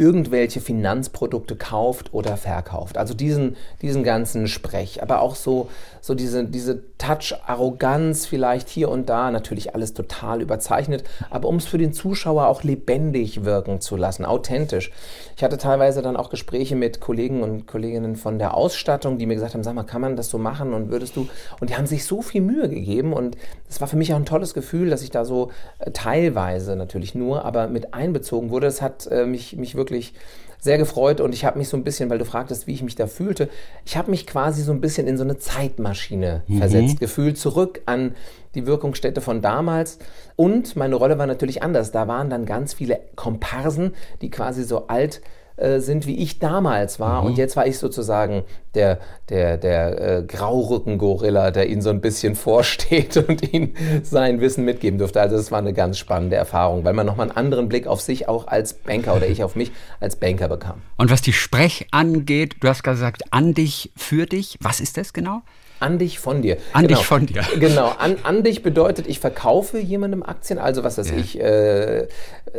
[0.00, 2.96] irgendwelche Finanzprodukte kauft oder verkauft.
[2.96, 5.68] Also diesen, diesen ganzen Sprech, aber auch so,
[6.00, 11.66] so diese, diese Touch-Arroganz vielleicht hier und da, natürlich alles total überzeichnet, aber um es
[11.66, 14.90] für den Zuschauer auch lebendig wirken zu lassen, authentisch.
[15.36, 19.34] Ich hatte teilweise dann auch Gespräche mit Kollegen und Kolleginnen von der Ausstattung, die mir
[19.34, 21.28] gesagt haben, sag mal, kann man das so machen und würdest du,
[21.60, 23.36] und die haben sich so viel Mühe gegeben und
[23.68, 27.14] es war für mich auch ein tolles Gefühl, dass ich da so äh, teilweise natürlich
[27.14, 28.66] nur, aber mit einbezogen wurde.
[28.66, 30.14] Es hat äh, mich, mich wirklich wirklich
[30.60, 32.94] sehr gefreut und ich habe mich so ein bisschen, weil du fragtest, wie ich mich
[32.94, 33.48] da fühlte,
[33.86, 36.58] ich habe mich quasi so ein bisschen in so eine Zeitmaschine mhm.
[36.58, 38.14] versetzt gefühlt, zurück an
[38.54, 39.98] die Wirkungsstätte von damals.
[40.36, 41.92] Und meine Rolle war natürlich anders.
[41.92, 45.22] Da waren dann ganz viele Komparsen, die quasi so alt
[45.60, 47.20] äh, sind, wie ich damals war.
[47.20, 47.28] Mhm.
[47.28, 48.44] Und jetzt war ich sozusagen
[48.74, 54.64] der, der, der äh, Graurücken-Gorilla, der ihnen so ein bisschen vorsteht und ihnen sein Wissen
[54.64, 55.20] mitgeben durfte.
[55.20, 58.28] Also das war eine ganz spannende Erfahrung, weil man nochmal einen anderen Blick auf sich
[58.28, 60.82] auch als Banker oder ich auf mich als Banker bekam.
[60.96, 65.12] Und was die Sprech angeht, du hast gesagt, an dich, für dich, was ist das
[65.12, 65.42] genau?
[65.80, 66.58] An dich von dir.
[66.74, 66.98] An genau.
[66.98, 67.42] dich von dir.
[67.58, 67.92] Genau.
[67.98, 70.58] An, an dich bedeutet, ich verkaufe jemandem Aktien.
[70.58, 71.16] Also was weiß ja.
[71.16, 72.06] ich, äh,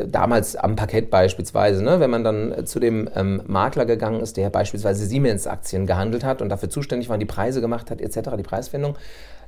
[0.05, 4.49] damals am Parkett beispielsweise, ne, wenn man dann zu dem ähm, Makler gegangen ist, der
[4.49, 8.95] beispielsweise Siemens-Aktien gehandelt hat und dafür zuständig war, die Preise gemacht hat, etc., die Preisfindung,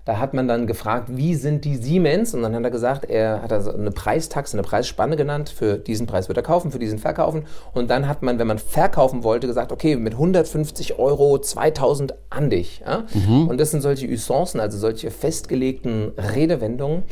[0.06, 2.34] da hat man dann gefragt, wie sind die Siemens?
[2.34, 5.50] Und dann hat er gesagt, er hat also eine Preistaxe, eine Preisspanne genannt.
[5.50, 7.46] Für diesen Preis wird er kaufen, für diesen verkaufen.
[7.74, 12.50] Und dann hat man, wenn man verkaufen wollte, gesagt, okay, mit 150 Euro 2000 an
[12.50, 12.82] dich.
[12.86, 13.06] Ja?
[13.14, 13.48] Mhm.
[13.48, 17.04] Und das sind solche Usancen, also solche festgelegten Redewendungen.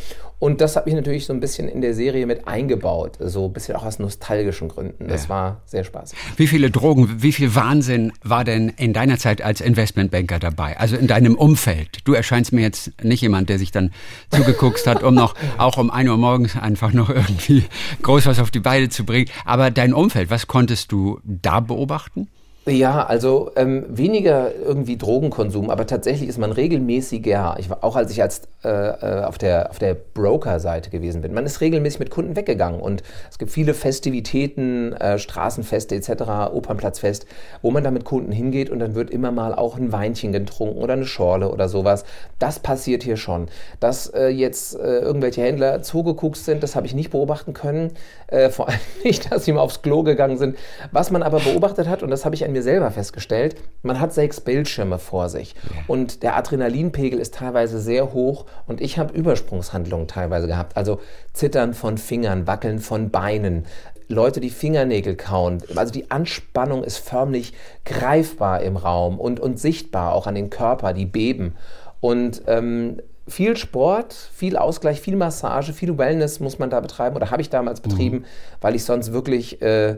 [0.42, 3.54] Und das habe ich natürlich so ein bisschen in der Serie mit eingebaut, so ein
[3.54, 5.08] bisschen auch aus nostalgischen Gründen.
[5.08, 5.30] Das ja.
[5.30, 6.18] war sehr spaßig.
[6.36, 10.80] Wie viele Drogen, wie viel Wahnsinn war denn in deiner Zeit als Investmentbanker dabei?
[10.80, 12.00] Also in deinem Umfeld?
[12.06, 13.92] Du erscheinst mir jetzt nicht jemand, der sich dann
[14.32, 17.64] zugeguckt hat, um noch, auch um 1 Uhr morgens einfach noch irgendwie
[18.02, 19.30] groß was auf die Beine zu bringen.
[19.46, 22.30] Aber dein Umfeld, was konntest du da beobachten?
[22.68, 28.22] Ja, also ähm, weniger irgendwie Drogenkonsum, aber tatsächlich ist man regelmäßiger, ich auch als ich
[28.22, 32.36] als, äh, äh, auf der, auf der Broker-Seite gewesen bin, man ist regelmäßig mit Kunden
[32.36, 37.26] weggegangen und es gibt viele Festivitäten, äh, Straßenfeste etc., Opernplatzfest,
[37.64, 40.84] wo man da mit Kunden hingeht und dann wird immer mal auch ein Weinchen getrunken
[40.84, 42.06] oder eine Schorle oder sowas.
[42.38, 43.48] Das passiert hier schon.
[43.80, 47.94] Dass äh, jetzt äh, irgendwelche Händler zugeguckt sind, das habe ich nicht beobachten können,
[48.28, 50.58] äh, vor allem nicht, dass sie mal aufs Klo gegangen sind.
[50.92, 54.14] Was man aber beobachtet hat, und das habe ich an mir selber festgestellt, man hat
[54.14, 55.56] sechs Bildschirme vor sich
[55.88, 61.00] und der Adrenalinpegel ist teilweise sehr hoch und ich habe Übersprungshandlungen teilweise gehabt, also
[61.34, 63.66] Zittern von Fingern, Wackeln von Beinen,
[64.10, 65.64] Leute, die Fingernägel kauen.
[65.78, 67.54] Also die Anspannung ist förmlich
[67.86, 71.56] greifbar im Raum und, und sichtbar auch an den Körper, die beben.
[72.02, 72.98] Und ähm,
[73.30, 77.50] viel Sport, viel Ausgleich, viel Massage, viel Wellness muss man da betreiben oder habe ich
[77.50, 78.26] damals betrieben, mhm.
[78.60, 79.98] weil ich sonst wirklich äh,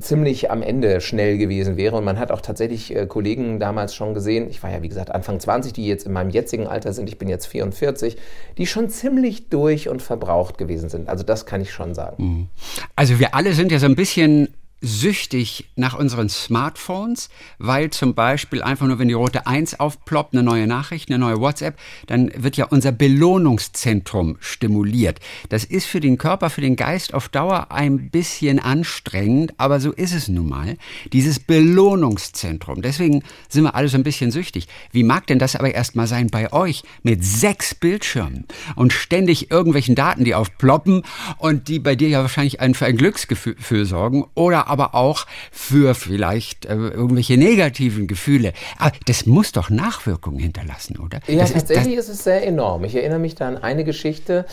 [0.00, 1.96] ziemlich am Ende schnell gewesen wäre.
[1.96, 5.10] Und man hat auch tatsächlich äh, Kollegen damals schon gesehen, ich war ja wie gesagt
[5.10, 8.16] Anfang 20, die jetzt in meinem jetzigen Alter sind, ich bin jetzt 44,
[8.58, 11.08] die schon ziemlich durch und verbraucht gewesen sind.
[11.08, 12.16] Also das kann ich schon sagen.
[12.22, 12.46] Mhm.
[12.96, 14.48] Also wir alle sind ja so ein bisschen
[14.80, 20.42] süchtig nach unseren Smartphones, weil zum Beispiel einfach nur, wenn die rote 1 aufploppt, eine
[20.42, 25.18] neue Nachricht, eine neue WhatsApp, dann wird ja unser Belohnungszentrum stimuliert.
[25.48, 29.92] Das ist für den Körper, für den Geist auf Dauer ein bisschen anstrengend, aber so
[29.92, 30.76] ist es nun mal.
[31.12, 32.82] Dieses Belohnungszentrum.
[32.82, 34.68] Deswegen sind wir alle so ein bisschen süchtig.
[34.92, 39.96] Wie mag denn das aber erstmal sein bei euch mit sechs Bildschirmen und ständig irgendwelchen
[39.96, 41.02] Daten, die aufploppen
[41.38, 45.94] und die bei dir ja wahrscheinlich ein, für ein Glücksgefühl sorgen oder aber auch für
[45.94, 48.52] vielleicht äh, irgendwelche negativen Gefühle.
[48.78, 51.20] Aber das muss doch Nachwirkungen hinterlassen, oder?
[51.26, 52.84] Ja, das tatsächlich ist, ist es sehr enorm.
[52.84, 54.46] Ich erinnere mich da an eine Geschichte.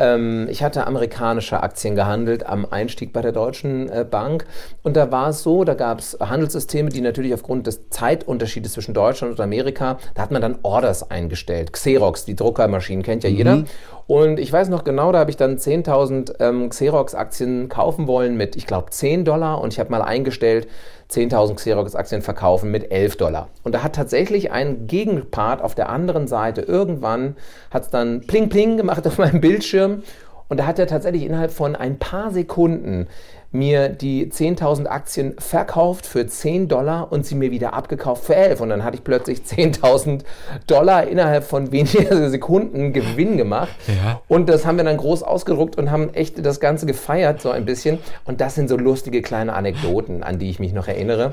[0.00, 4.46] Ähm, ich hatte amerikanische Aktien gehandelt am Einstieg bei der Deutschen äh, Bank.
[4.82, 8.94] Und da war es so, da gab es Handelssysteme, die natürlich aufgrund des Zeitunterschiedes zwischen
[8.94, 11.72] Deutschland und Amerika, da hat man dann Orders eingestellt.
[11.72, 13.36] Xerox, die Druckermaschinen, kennt ja mhm.
[13.36, 13.64] jeder.
[14.06, 18.56] Und ich weiß noch genau, da habe ich dann 10.000 ähm, Xerox-Aktien kaufen wollen mit,
[18.56, 19.60] ich glaube, 10 Dollar.
[19.60, 20.66] Und ich habe mal eingestellt,
[21.10, 23.48] 10.000 Xerox-Aktien verkaufen mit 11 Dollar.
[23.64, 27.36] Und da hat tatsächlich ein Gegenpart auf der anderen Seite irgendwann,
[27.70, 30.02] hat es dann pling pling gemacht auf meinem Bildschirm
[30.50, 33.06] und da hat er tatsächlich innerhalb von ein paar Sekunden
[33.52, 38.60] mir die 10.000 Aktien verkauft für 10 Dollar und sie mir wieder abgekauft für 11.
[38.60, 40.22] Und dann hatte ich plötzlich 10.000
[40.66, 43.74] Dollar innerhalb von wenigen Sekunden Gewinn gemacht.
[43.86, 44.20] Ja.
[44.28, 47.64] Und das haben wir dann groß ausgedruckt und haben echt das Ganze gefeiert, so ein
[47.64, 47.98] bisschen.
[48.24, 51.32] Und das sind so lustige kleine Anekdoten, an die ich mich noch erinnere.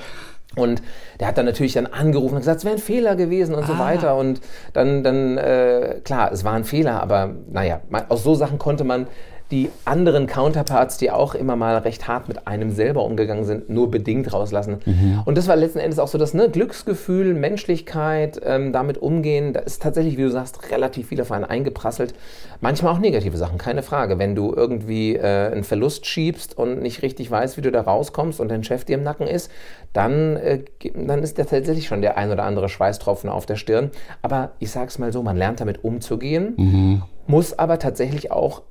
[0.55, 0.81] Und
[1.19, 3.67] der hat dann natürlich dann angerufen und gesagt, es wäre ein Fehler gewesen und ah.
[3.67, 4.15] so weiter.
[4.15, 4.41] Und
[4.73, 9.07] dann, dann äh, klar, es war ein Fehler, aber naja, aus so Sachen konnte man
[9.51, 13.89] die anderen Counterparts, die auch immer mal recht hart mit einem selber umgegangen sind, nur
[13.89, 14.79] bedingt rauslassen.
[14.85, 15.21] Mhm.
[15.23, 19.53] Und das war letzten Endes auch so das ne, Glücksgefühl, Menschlichkeit, ähm, damit umgehen.
[19.53, 22.13] Da ist tatsächlich, wie du sagst, relativ viel auf einen eingeprasselt.
[22.59, 24.19] Manchmal auch negative Sachen, keine Frage.
[24.19, 28.41] Wenn du irgendwie äh, einen Verlust schiebst und nicht richtig weißt, wie du da rauskommst
[28.41, 29.49] und dein Chef dir im Nacken ist,
[29.93, 33.91] dann, äh, dann ist da tatsächlich schon der ein oder andere Schweißtropfen auf der Stirn.
[34.21, 37.03] Aber ich sag's mal so, man lernt damit umzugehen, mhm.
[37.27, 38.63] muss aber tatsächlich auch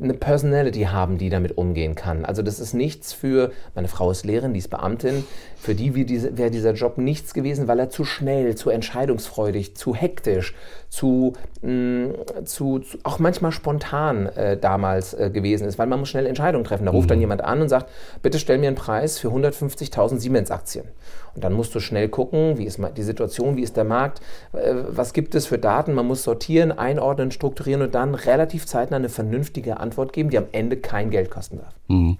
[0.00, 2.24] eine Personality haben, die damit umgehen kann.
[2.24, 5.24] Also das ist nichts für, meine Frau ist Lehrerin, die ist Beamtin,
[5.60, 10.54] für die wäre dieser Job nichts gewesen, weil er zu schnell, zu entscheidungsfreudig, zu hektisch,
[10.88, 12.14] zu, mh, mm,
[12.46, 16.64] zu, zu auch manchmal spontan äh, damals äh, gewesen ist, weil man muss schnell Entscheidungen
[16.64, 16.86] treffen.
[16.86, 17.10] Da ruft mhm.
[17.10, 17.90] dann jemand an und sagt,
[18.22, 20.86] bitte stell mir einen Preis für 150.000 Siemens-Aktien.
[21.34, 24.20] Und dann musst du schnell gucken, wie ist die Situation, wie ist der Markt,
[24.52, 28.96] äh, was gibt es für Daten, man muss sortieren, einordnen, strukturieren und dann relativ zeitnah
[28.96, 31.77] eine vernünftige Antwort Antwort geben, die am Ende kein Geld kosten darf.
[31.88, 32.18] Mhm.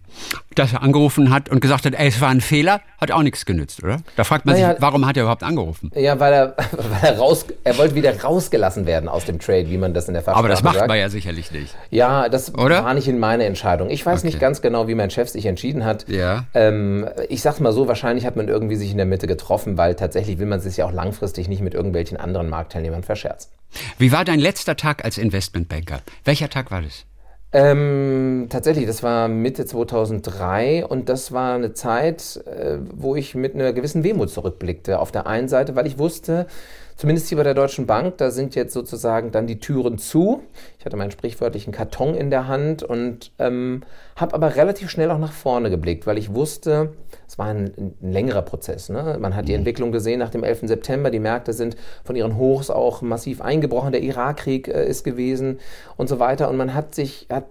[0.54, 3.44] Dass er angerufen hat und gesagt hat, ey, es war ein Fehler, hat auch nichts
[3.44, 3.98] genützt, oder?
[4.16, 5.92] Da fragt man naja, sich, warum hat er überhaupt angerufen?
[5.94, 9.76] Ja, weil er, weil er raus, er wollte wieder rausgelassen werden aus dem Trade, wie
[9.76, 10.88] man das in der Fachsprache Aber das macht sagt.
[10.88, 11.76] man ja sicherlich nicht.
[11.90, 12.82] Ja, das oder?
[12.82, 13.90] war nicht in meine Entscheidung.
[13.90, 14.28] Ich weiß okay.
[14.28, 16.08] nicht ganz genau, wie mein Chef sich entschieden hat.
[16.08, 16.46] Ja.
[16.54, 19.94] Ähm, ich sag's mal so, wahrscheinlich hat man irgendwie sich in der Mitte getroffen, weil
[19.94, 23.52] tatsächlich will man sich ja auch langfristig nicht mit irgendwelchen anderen Marktteilnehmern verscherzen.
[23.98, 26.00] Wie war dein letzter Tag als Investmentbanker?
[26.24, 27.04] Welcher Tag war das?
[27.50, 33.54] Ähm, tatsächlich, das war Mitte 2003 und das war eine Zeit, äh, wo ich mit
[33.54, 34.98] einer gewissen Wehmut zurückblickte.
[34.98, 36.46] Auf der einen Seite, weil ich wusste,
[36.96, 40.42] zumindest hier bei der Deutschen Bank, da sind jetzt sozusagen dann die Türen zu.
[40.78, 43.82] Ich hatte meinen sprichwörtlichen Karton in der Hand und ähm,
[44.20, 46.92] habe aber relativ schnell auch nach vorne geblickt, weil ich wusste,
[47.26, 48.88] es war ein, ein längerer Prozess.
[48.88, 49.16] Ne?
[49.20, 49.58] Man hat die mhm.
[49.58, 50.60] Entwicklung gesehen nach dem 11.
[50.62, 51.10] September.
[51.10, 53.92] Die Märkte sind von ihren Hochs auch massiv eingebrochen.
[53.92, 55.60] Der Irakkrieg äh, ist gewesen
[55.96, 56.48] und so weiter.
[56.48, 57.44] Und man hat sich, hat,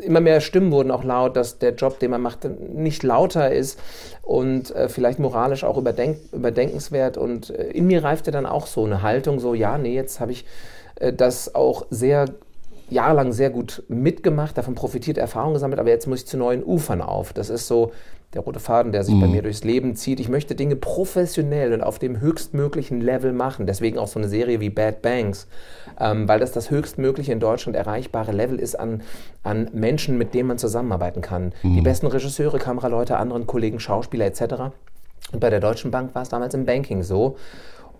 [0.00, 3.80] immer mehr Stimmen wurden auch laut, dass der Job, den man macht, nicht lauter ist
[4.22, 7.16] und äh, vielleicht moralisch auch überdenk, überdenkenswert.
[7.16, 10.32] Und äh, in mir reifte dann auch so eine Haltung, so, ja, nee, jetzt habe
[10.32, 10.44] ich
[10.96, 12.26] äh, das auch sehr
[12.90, 17.00] jahrelang sehr gut mitgemacht, davon profitiert, Erfahrung gesammelt, aber jetzt muss ich zu neuen Ufern
[17.00, 17.32] auf.
[17.32, 17.92] Das ist so
[18.34, 19.20] der rote Faden, der sich mhm.
[19.20, 20.18] bei mir durchs Leben zieht.
[20.20, 23.66] Ich möchte Dinge professionell und auf dem höchstmöglichen Level machen.
[23.66, 25.46] Deswegen auch so eine Serie wie Bad Banks,
[26.00, 29.02] ähm, weil das das höchstmögliche in Deutschland erreichbare Level ist an,
[29.44, 31.52] an Menschen, mit denen man zusammenarbeiten kann.
[31.62, 31.76] Mhm.
[31.76, 34.42] Die besten Regisseure, Kameraleute, anderen Kollegen, Schauspieler etc.
[35.32, 37.36] Und bei der Deutschen Bank war es damals im Banking so.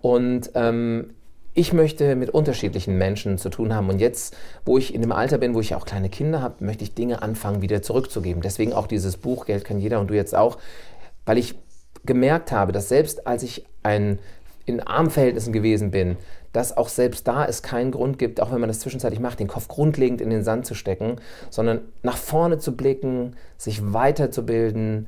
[0.01, 1.11] Und ähm,
[1.55, 3.89] ich möchte mit unterschiedlichen Menschen zu tun haben.
[3.89, 6.83] Und jetzt, wo ich in dem Alter bin, wo ich auch kleine Kinder habe, möchte
[6.83, 8.41] ich Dinge anfangen, wieder zurückzugeben.
[8.41, 10.57] Deswegen auch dieses Buch Geld kann jeder und du jetzt auch,
[11.25, 11.55] weil ich
[12.05, 14.19] gemerkt habe, dass selbst als ich ein,
[14.65, 16.17] in Armverhältnissen gewesen bin,
[16.51, 19.47] dass auch selbst da es keinen Grund gibt, auch wenn man das zwischenzeitlich macht, den
[19.47, 21.17] Kopf grundlegend in den Sand zu stecken,
[21.49, 25.07] sondern nach vorne zu blicken, sich weiterzubilden,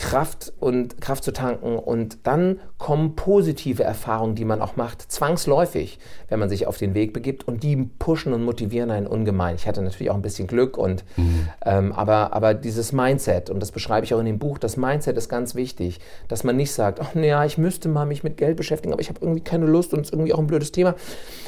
[0.00, 5.98] Kraft und Kraft zu tanken und dann kommen positive Erfahrungen, die man auch macht, zwangsläufig,
[6.30, 9.56] wenn man sich auf den Weg begibt und die pushen und motivieren einen ungemein.
[9.56, 11.48] Ich hatte natürlich auch ein bisschen Glück und mhm.
[11.66, 15.18] ähm, aber, aber dieses Mindset und das beschreibe ich auch in dem Buch, das Mindset
[15.18, 18.56] ist ganz wichtig, dass man nicht sagt, ach naja, ich müsste mal mich mit Geld
[18.56, 20.94] beschäftigen, aber ich habe irgendwie keine Lust und es ist irgendwie auch ein blödes Thema.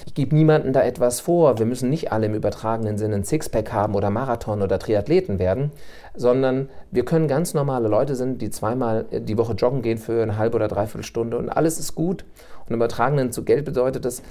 [0.05, 1.59] Ich gebe niemandem da etwas vor.
[1.59, 5.73] Wir müssen nicht alle im übertragenen Sinne ein Sixpack haben oder Marathon oder Triathleten werden,
[6.15, 10.39] sondern wir können ganz normale Leute sein, die zweimal die Woche joggen gehen für eine
[10.39, 12.25] halbe oder dreiviertel Stunde und alles ist gut.
[12.61, 14.23] Und im Übertragenen zu Geld bedeutet das,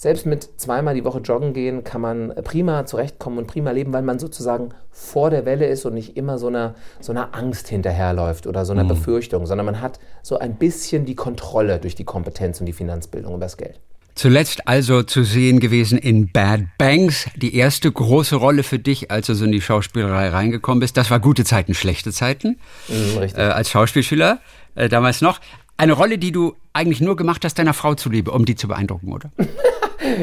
[0.00, 4.00] selbst mit zweimal die Woche joggen gehen kann man prima zurechtkommen und prima leben, weil
[4.00, 8.46] man sozusagen vor der Welle ist und nicht immer so einer, so einer Angst hinterherläuft
[8.46, 8.88] oder so einer mhm.
[8.88, 13.34] Befürchtung, sondern man hat so ein bisschen die Kontrolle durch die Kompetenz und die Finanzbildung
[13.34, 13.78] über das Geld.
[14.14, 19.26] Zuletzt also zu sehen gewesen in Bad Banks, die erste große Rolle für dich, als
[19.26, 20.96] du so in die Schauspielerei reingekommen bist.
[20.96, 22.58] Das war gute Zeiten, schlechte Zeiten.
[22.88, 24.40] Mhm, äh, als Schauspielschüler
[24.74, 25.40] äh, damals noch.
[25.76, 29.12] Eine Rolle, die du eigentlich nur gemacht hast, deiner Frau zuliebe, um die zu beeindrucken,
[29.12, 29.30] oder?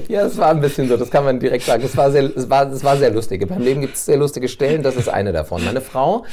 [0.07, 1.83] ja, es war ein bisschen so, das kann man direkt sagen.
[1.83, 3.47] Es war sehr, es war, es war sehr lustig.
[3.47, 5.63] Beim Leben gibt es sehr lustige Stellen, das ist eine davon.
[5.63, 6.25] Meine Frau,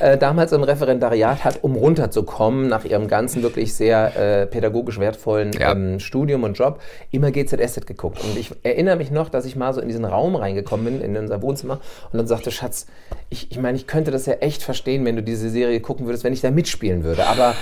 [0.00, 5.52] äh, damals im Referendariat, hat, um runterzukommen, nach ihrem ganzen wirklich sehr äh, pädagogisch wertvollen
[5.52, 5.72] ja.
[5.72, 8.22] ähm, Studium und Job, immer GZSZ geguckt.
[8.22, 11.16] Und ich erinnere mich noch, dass ich mal so in diesen Raum reingekommen bin, in
[11.16, 11.80] unser Wohnzimmer,
[12.12, 12.86] und dann sagte, Schatz,
[13.30, 16.24] ich, ich meine, ich könnte das ja echt verstehen, wenn du diese Serie gucken würdest,
[16.24, 17.26] wenn ich da mitspielen würde.
[17.26, 17.54] Aber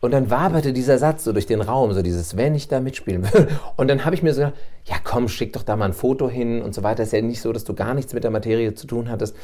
[0.00, 3.24] und dann waberte dieser Satz so durch den Raum, so dieses, wenn ich da mitspielen
[3.24, 3.48] will.
[3.76, 6.28] Und dann habe ich mir so gedacht, ja komm, schick doch da mal ein Foto
[6.28, 7.02] hin und so weiter.
[7.02, 9.34] Ist ja nicht so, dass du gar nichts mit der Materie zu tun hattest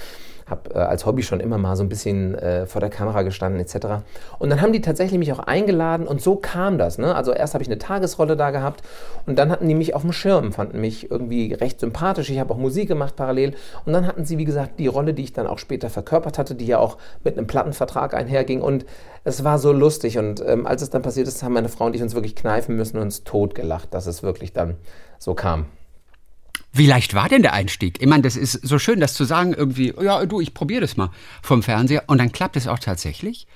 [0.52, 3.60] habe äh, als Hobby schon immer mal so ein bisschen äh, vor der Kamera gestanden
[3.60, 4.04] etc.
[4.38, 6.98] Und dann haben die tatsächlich mich auch eingeladen und so kam das.
[6.98, 7.12] Ne?
[7.12, 8.82] Also erst habe ich eine Tagesrolle da gehabt
[9.26, 12.30] und dann hatten die mich auf dem Schirm, fanden mich irgendwie recht sympathisch.
[12.30, 15.24] Ich habe auch Musik gemacht parallel und dann hatten sie, wie gesagt, die Rolle, die
[15.24, 18.86] ich dann auch später verkörpert hatte, die ja auch mit einem Plattenvertrag einherging und
[19.24, 21.96] es war so lustig und ähm, als es dann passiert ist, haben meine Frau und
[21.96, 24.76] ich uns wirklich kneifen müssen und uns totgelacht, dass es wirklich dann
[25.18, 25.66] so kam.
[26.72, 28.00] Wie leicht war denn der Einstieg?
[28.00, 30.96] Ich meine, das ist so schön, das zu sagen, irgendwie, ja, du, ich probiere das
[30.96, 31.10] mal
[31.42, 33.46] vom Fernseher und dann klappt es auch tatsächlich.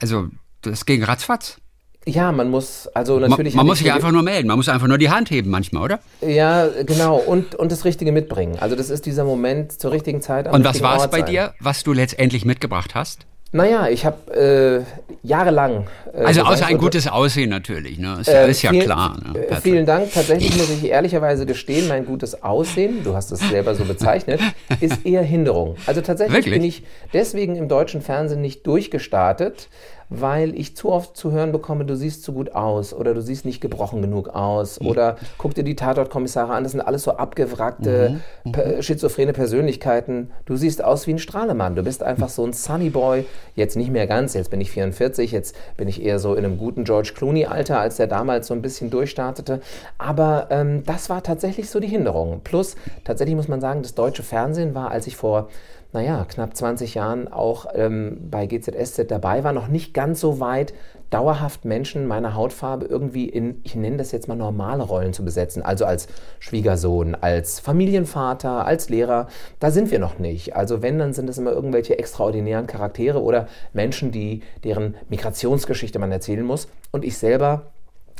[0.00, 0.28] Also,
[0.62, 1.58] das ging ratzfatz.
[2.06, 3.54] Ja, man muss, also natürlich.
[3.54, 5.82] Man, man muss sich einfach nur melden, man muss einfach nur die Hand heben manchmal,
[5.82, 6.00] oder?
[6.20, 7.16] Ja, genau.
[7.16, 8.58] Und, und das Richtige mitbringen.
[8.60, 10.50] Also, das ist dieser Moment zur richtigen Zeit.
[10.52, 11.30] und was war es bei sein.
[11.30, 13.26] dir, was du letztendlich mitgebracht hast?
[13.54, 15.86] Naja, ich habe äh, jahrelang.
[16.12, 18.18] Äh, also außer ein gutes Aussehen natürlich, ne?
[18.20, 19.16] Ist, äh, ist ja viel, klar.
[19.32, 19.46] Ne?
[19.46, 20.12] Äh, vielen Dank.
[20.12, 24.40] Tatsächlich muss ich ehrlicherweise gestehen, mein gutes Aussehen, du hast es selber so bezeichnet,
[24.80, 25.76] ist eher Hinderung.
[25.86, 26.54] Also tatsächlich Wirklich?
[26.54, 29.68] bin ich deswegen im deutschen Fernsehen nicht durchgestartet,
[30.08, 33.44] weil ich zu oft zu hören bekomme, du siehst zu gut aus oder du siehst
[33.44, 34.86] nicht gebrochen genug aus mhm.
[34.88, 38.52] oder guck dir die Tatortkommissare an, das sind alles so abgewrackte, mhm.
[38.52, 38.82] mhm.
[38.82, 40.30] schizophrene Persönlichkeiten.
[40.46, 43.90] Du siehst aus wie ein Strahlemann, du bist einfach so ein Sunny Boy, jetzt nicht
[43.90, 47.12] mehr ganz, jetzt bin ich 44, jetzt bin ich eher so in einem guten George
[47.14, 49.60] Clooney-Alter, als der damals so ein bisschen durchstartete.
[49.98, 52.40] Aber ähm, das war tatsächlich so die Hinderung.
[52.44, 55.48] Plus, tatsächlich muss man sagen, das deutsche Fernsehen war, als ich vor
[55.94, 60.74] naja, knapp 20 Jahren auch ähm, bei GZSZ dabei war, noch nicht ganz so weit,
[61.10, 65.62] dauerhaft Menschen meiner Hautfarbe irgendwie in, ich nenne das jetzt mal normale Rollen zu besetzen.
[65.62, 66.08] Also als
[66.40, 69.28] Schwiegersohn, als Familienvater, als Lehrer.
[69.60, 70.56] Da sind wir noch nicht.
[70.56, 76.10] Also wenn, dann sind es immer irgendwelche extraordinären Charaktere oder Menschen, die, deren Migrationsgeschichte man
[76.10, 76.66] erzählen muss.
[76.90, 77.73] Und ich selber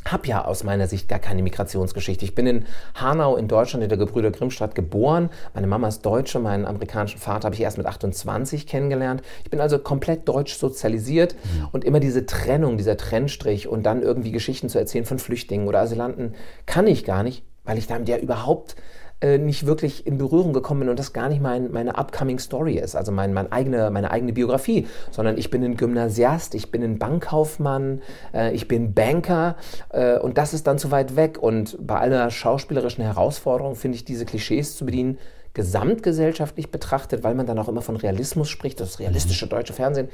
[0.06, 2.24] habe ja aus meiner Sicht gar keine Migrationsgeschichte.
[2.24, 5.30] Ich bin in Hanau in Deutschland in der Gebrüder Grimmstadt geboren.
[5.54, 9.22] Meine Mama ist Deutsche, meinen amerikanischen Vater habe ich erst mit 28 kennengelernt.
[9.44, 11.68] Ich bin also komplett deutsch sozialisiert mhm.
[11.72, 15.80] und immer diese Trennung, dieser Trennstrich und dann irgendwie Geschichten zu erzählen von Flüchtlingen oder
[15.80, 16.34] Asylanten
[16.66, 18.76] kann ich gar nicht, weil ich damit ja überhaupt
[19.24, 22.74] äh, nicht wirklich in Berührung gekommen bin und das gar nicht mein, meine upcoming Story
[22.74, 26.82] ist, also mein, mein eigene, meine eigene Biografie, sondern ich bin ein Gymnasiast, ich bin
[26.82, 28.02] ein Bankkaufmann,
[28.34, 29.56] äh, ich bin Banker
[29.88, 34.04] äh, und das ist dann zu weit weg und bei aller schauspielerischen Herausforderung finde ich
[34.04, 35.16] diese Klischees zu bedienen
[35.54, 40.08] gesamtgesellschaftlich betrachtet, weil man dann auch immer von Realismus spricht, das realistische deutsche Fernsehen,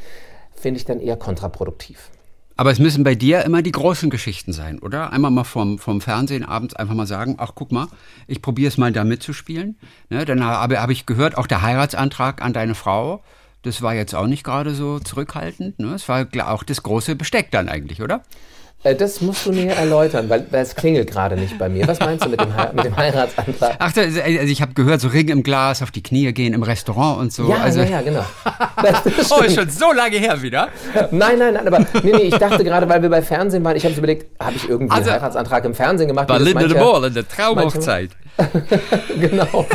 [0.55, 2.11] finde ich dann eher kontraproduktiv.
[2.61, 5.15] Aber es müssen bei dir immer die großen Geschichten sein, oder?
[5.15, 7.89] Einmal mal vom, vom Fernsehen abends einfach mal sagen, ach guck mal,
[8.27, 9.79] ich probiere es mal da mitzuspielen.
[10.11, 13.25] Ne, dann habe hab ich gehört, auch der Heiratsantrag an deine Frau,
[13.63, 15.79] das war jetzt auch nicht gerade so zurückhaltend.
[15.79, 15.95] Ne?
[15.95, 18.25] Es war auch das große Besteck dann eigentlich, oder?
[18.83, 21.87] Äh, das musst du näher erläutern, weil, weil es klingelt gerade nicht bei mir.
[21.87, 23.77] Was meinst du mit dem, mit dem Heiratsantrag?
[23.79, 27.21] Ach, also ich habe gehört, so Ring im Glas, auf die Knie gehen im Restaurant
[27.21, 27.51] und so.
[27.51, 28.25] Ja, also, ja, ja, genau.
[29.31, 30.69] oh, ist schon so lange her wieder.
[31.11, 33.85] Nein, nein, nein, aber nee, nee, ich dachte gerade, weil wir bei Fernsehen waren, ich
[33.85, 36.29] habe überlegt, habe ich irgendwie also, einen Heiratsantrag im Fernsehen gemacht?
[36.29, 38.11] Bei Linda de Mol in der Traumhochzeit.
[39.21, 39.67] genau,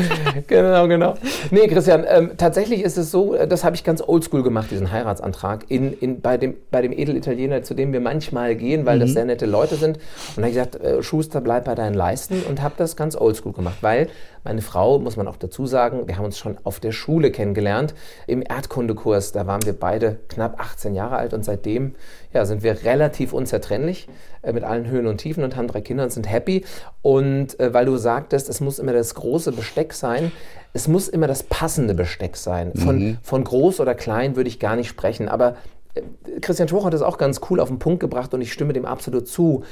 [0.48, 1.14] genau, genau.
[1.52, 4.92] Nee, Christian, ähm, tatsächlich ist es so, äh, das habe ich ganz oldschool gemacht, diesen
[4.92, 9.02] Heiratsantrag, in, in, bei, dem, bei dem Edelitaliener, zu dem wir manchmal gehen, weil mhm.
[9.02, 9.98] das sehr nette Leute sind.
[9.98, 13.16] Und da habe ich gesagt, äh, Schuster, bleib bei deinen Leisten und habe das ganz
[13.16, 14.08] oldschool gemacht, weil
[14.44, 17.96] meine Frau, muss man auch dazu sagen, wir haben uns schon auf der Schule kennengelernt,
[18.28, 21.96] im Erdkundekurs, da waren wir beide knapp 18 Jahre alt und seitdem
[22.32, 24.08] ja, sind wir relativ unzertrennlich
[24.46, 26.64] äh, mit allen Höhen und Tiefen und haben drei Kinder und sind happy.
[27.02, 30.32] Und äh, weil du sagtest, es muss immer das große Besteck sein,
[30.74, 32.74] es muss immer das passende Besteck sein.
[32.76, 33.18] Von, mhm.
[33.24, 35.56] von groß oder klein würde ich gar nicht sprechen, aber
[35.94, 36.02] äh,
[36.42, 38.86] Christian Schwoch hat das auch ganz cool auf den Punkt gebracht und ich stimme dem
[38.86, 39.64] absolut zu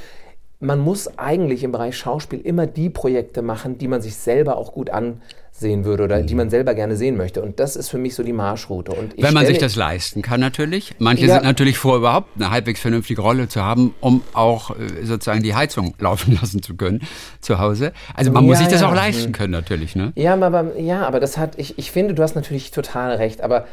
[0.63, 4.73] man muss eigentlich im Bereich Schauspiel immer die Projekte machen, die man sich selber auch
[4.73, 6.27] gut ansehen würde oder mhm.
[6.27, 7.41] die man selber gerne sehen möchte.
[7.41, 8.91] Und das ist für mich so die Marschroute.
[8.93, 10.95] Und Wenn man sich das leisten kann natürlich.
[10.99, 11.35] Manche ja.
[11.35, 15.53] sind natürlich vor, überhaupt eine halbwegs vernünftige Rolle zu haben, um auch äh, sozusagen die
[15.53, 17.01] Heizung laufen lassen zu können
[17.41, 17.91] zu Hause.
[18.15, 18.89] Also man ja, muss sich das ja.
[18.89, 19.33] auch leisten mhm.
[19.33, 19.95] können natürlich.
[19.95, 20.13] Ne?
[20.15, 23.67] Ja, aber, ja, aber das hat, ich, ich finde, du hast natürlich total recht, aber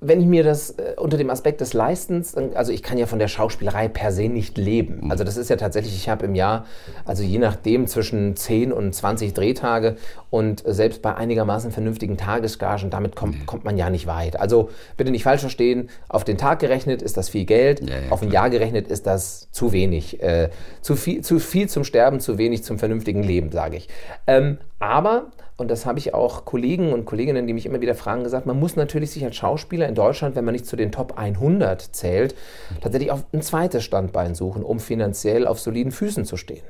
[0.00, 3.18] wenn ich mir das äh, unter dem Aspekt des Leistens, also ich kann ja von
[3.18, 5.00] der Schauspielerei per se nicht leben.
[5.02, 5.10] Mhm.
[5.10, 6.66] Also das ist ja tatsächlich, ich habe im Jahr,
[7.04, 9.96] also je nachdem zwischen 10 und 20 Drehtage
[10.30, 14.38] und selbst bei einigermaßen vernünftigen Tagesgagen, damit kommt, kommt man ja nicht weit.
[14.38, 18.10] Also bitte nicht falsch verstehen, auf den Tag gerechnet ist das viel Geld, ja, ja,
[18.10, 20.22] auf ein Jahr gerechnet ist das zu wenig.
[20.22, 23.88] Äh, zu, viel, zu viel zum Sterben, zu wenig zum vernünftigen Leben, sage ich.
[24.28, 25.26] Ähm, aber
[25.62, 28.58] und das habe ich auch Kollegen und Kolleginnen, die mich immer wieder fragen, gesagt, man
[28.58, 32.34] muss natürlich sich als Schauspieler in Deutschland, wenn man nicht zu den Top 100 zählt,
[32.80, 36.64] tatsächlich auf ein zweites Standbein suchen, um finanziell auf soliden Füßen zu stehen.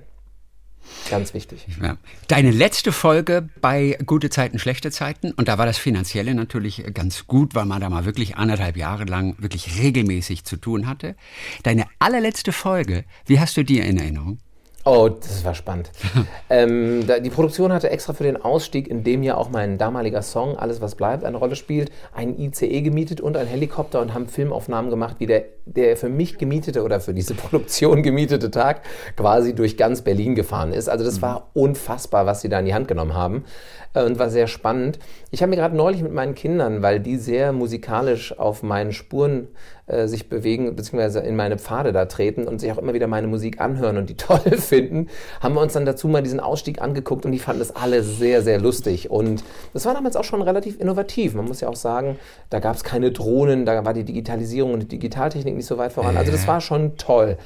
[1.10, 1.66] Ganz wichtig.
[1.82, 1.96] Ja.
[2.28, 7.26] Deine letzte Folge bei Gute Zeiten, schlechte Zeiten, und da war das Finanzielle natürlich ganz
[7.26, 11.16] gut, weil man da mal wirklich anderthalb Jahre lang wirklich regelmäßig zu tun hatte.
[11.62, 14.38] Deine allerletzte Folge, wie hast du die in Erinnerung?
[14.84, 15.90] Oh, das war spannend.
[16.50, 20.22] ähm, da, die Produktion hatte extra für den Ausstieg, in dem ja auch mein damaliger
[20.22, 24.26] Song Alles, was bleibt, eine Rolle spielt, einen ICE gemietet und einen Helikopter und haben
[24.26, 28.82] Filmaufnahmen gemacht, wie der, der für mich gemietete oder für diese Produktion gemietete Tag
[29.16, 30.88] quasi durch ganz Berlin gefahren ist.
[30.88, 31.22] Also das mhm.
[31.22, 33.44] war unfassbar, was sie da in die Hand genommen haben
[33.94, 34.98] äh, und war sehr spannend.
[35.30, 39.48] Ich habe mir gerade neulich mit meinen Kindern, weil die sehr musikalisch auf meinen Spuren
[39.86, 43.26] äh, sich bewegen, beziehungsweise in meine Pfade da treten und sich auch immer wieder meine
[43.26, 45.08] Musik anhören und die toll finden,
[45.40, 48.42] haben wir uns dann dazu mal diesen Ausstieg angeguckt und die fanden das alle sehr,
[48.42, 49.10] sehr lustig.
[49.10, 51.34] Und das war damals auch schon relativ innovativ.
[51.34, 52.16] Man muss ja auch sagen,
[52.50, 55.92] da gab es keine Drohnen, da war die Digitalisierung und die Digitaltechnik nicht so weit
[55.92, 56.16] voran.
[56.16, 57.36] Also das war schon toll.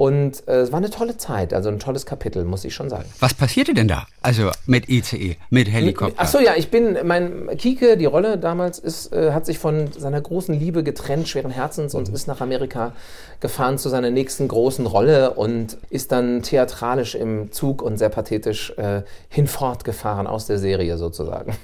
[0.00, 3.04] Und äh, es war eine tolle Zeit, also ein tolles Kapitel, muss ich schon sagen.
[3.18, 4.06] Was passierte denn da?
[4.22, 6.14] Also mit ICE, mit Helikopter?
[6.16, 9.92] Ach so, ja, ich bin, mein Kike, die Rolle damals, ist, äh, hat sich von
[9.92, 12.14] seiner großen Liebe getrennt, schweren Herzens und mhm.
[12.14, 12.94] ist nach Amerika
[13.40, 18.70] gefahren zu seiner nächsten großen Rolle und ist dann theatralisch im Zug und sehr pathetisch
[18.76, 21.56] äh, hinfortgefahren aus der Serie sozusagen.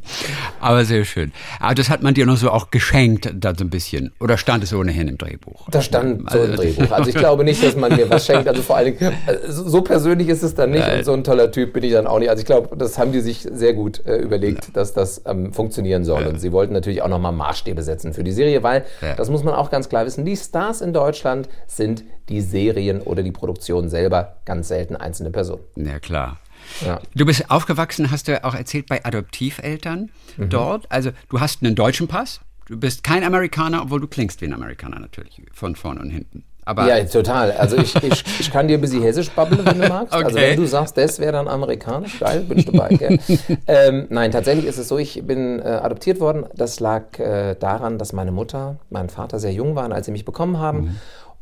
[0.60, 1.32] Aber sehr schön.
[1.60, 4.12] Aber das hat man dir noch so auch geschenkt, da so ein bisschen.
[4.18, 5.68] Oder stand es ohnehin im Drehbuch?
[5.70, 6.90] Das stand so im also, Drehbuch.
[6.90, 8.48] Also ich glaube nicht, dass man mir was schenkt.
[8.48, 11.50] Also vor allen Dingen, äh, so persönlich ist es dann nicht und so ein toller
[11.50, 12.30] Typ bin ich dann auch nicht.
[12.30, 14.70] Also ich glaube, das haben die sich sehr gut äh, überlegt, ja.
[14.72, 16.22] dass das ähm, funktionieren soll.
[16.22, 16.28] Ja.
[16.28, 19.14] Und sie wollten natürlich auch nochmal Maßstäbe setzen für die Serie, weil, ja.
[19.14, 23.22] das muss man auch ganz klar wissen, die Stars in Deutschland sind die Serien oder
[23.22, 25.62] die Produktion selber ganz selten einzelne Personen.
[25.76, 26.38] Ja, klar.
[26.84, 27.00] Ja.
[27.14, 30.48] Du bist aufgewachsen, hast du auch erzählt, bei Adoptiveltern mhm.
[30.48, 30.90] dort.
[30.90, 34.52] Also du hast einen deutschen Pass, Du bist kein Amerikaner, obwohl du klingst wie ein
[34.52, 36.44] Amerikaner natürlich, von vorn und hinten.
[36.66, 37.52] Aber ja, total.
[37.52, 40.12] Also ich, ich, ich kann dir ein bisschen hessisch babbeln, wenn du magst.
[40.12, 40.24] Okay.
[40.24, 42.88] Also wenn du sagst, das wäre dann amerikanisch, geil, bin ich dabei.
[42.88, 43.18] Gell?
[43.68, 46.44] ähm, nein, tatsächlich ist es so, ich bin äh, adoptiert worden.
[46.54, 50.24] Das lag äh, daran, dass meine Mutter, mein Vater sehr jung waren, als sie mich
[50.24, 50.78] bekommen haben.
[50.78, 50.96] Mhm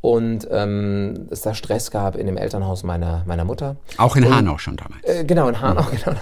[0.05, 3.77] und ähm, es da Stress gab in dem Elternhaus meiner, meiner Mutter.
[3.97, 5.03] Auch in und, Hanau schon damals.
[5.03, 5.97] Äh, genau, in Hanau, mhm.
[6.05, 6.19] genau.